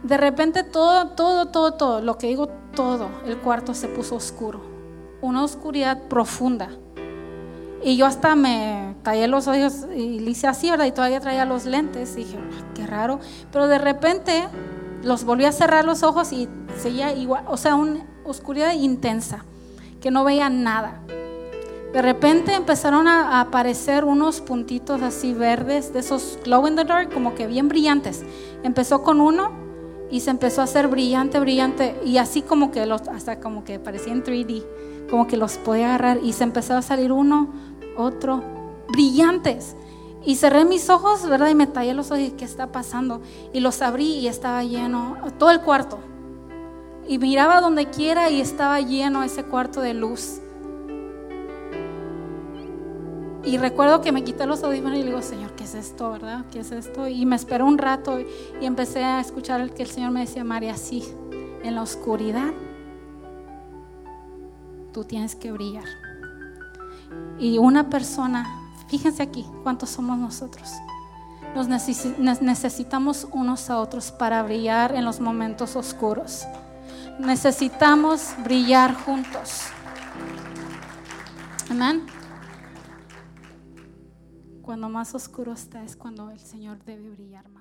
[0.03, 4.61] De repente todo, todo, todo, todo, lo que digo todo, el cuarto se puso oscuro.
[5.21, 6.69] Una oscuridad profunda.
[7.83, 10.85] Y yo hasta me tallé los ojos y le hice así, ¿verdad?
[10.85, 12.13] Y todavía traía los lentes.
[12.13, 13.19] Y dije, ah, qué raro.
[13.51, 14.47] Pero de repente
[15.03, 16.47] los volví a cerrar los ojos y
[16.77, 19.43] seguía igual, o sea, una oscuridad intensa,
[19.99, 21.01] que no veía nada.
[21.93, 27.13] De repente empezaron a, aparecer unos puntitos así verdes, de esos glow in the dark,
[27.13, 28.23] como que bien brillantes.
[28.63, 29.51] Empezó con uno
[30.11, 33.79] y se empezó a hacer brillante, brillante, y así como que los, hasta como que
[33.79, 34.63] parecía en 3D,
[35.09, 37.49] como que los podía agarrar, y se empezó a salir uno,
[37.95, 38.43] otro,
[38.89, 39.75] brillantes.
[40.23, 41.49] Y cerré mis ojos, ¿verdad?
[41.49, 43.21] Y me tallé los ojos y ¿qué está pasando?
[43.53, 45.97] Y los abrí y estaba lleno, todo el cuarto.
[47.07, 50.39] Y miraba donde quiera y estaba lleno ese cuarto de luz.
[53.43, 56.45] Y recuerdo que me quité los audífonos y le digo, Señor, ¿qué es esto, verdad?
[56.51, 57.07] ¿Qué es esto?
[57.07, 60.75] Y me esperó un rato y empecé a escuchar que el Señor me decía, María,
[60.75, 61.03] sí,
[61.61, 62.51] en la oscuridad
[64.91, 65.83] tú tienes que brillar.
[67.37, 68.47] Y una persona,
[68.87, 70.67] fíjense aquí, ¿cuántos somos nosotros?
[71.53, 76.47] Nos necesitamos unos a otros para brillar en los momentos oscuros.
[77.19, 79.65] Necesitamos brillar juntos.
[81.69, 82.01] Amén.
[84.71, 87.60] Cuando más oscuro está es cuando el Señor debe brillar más.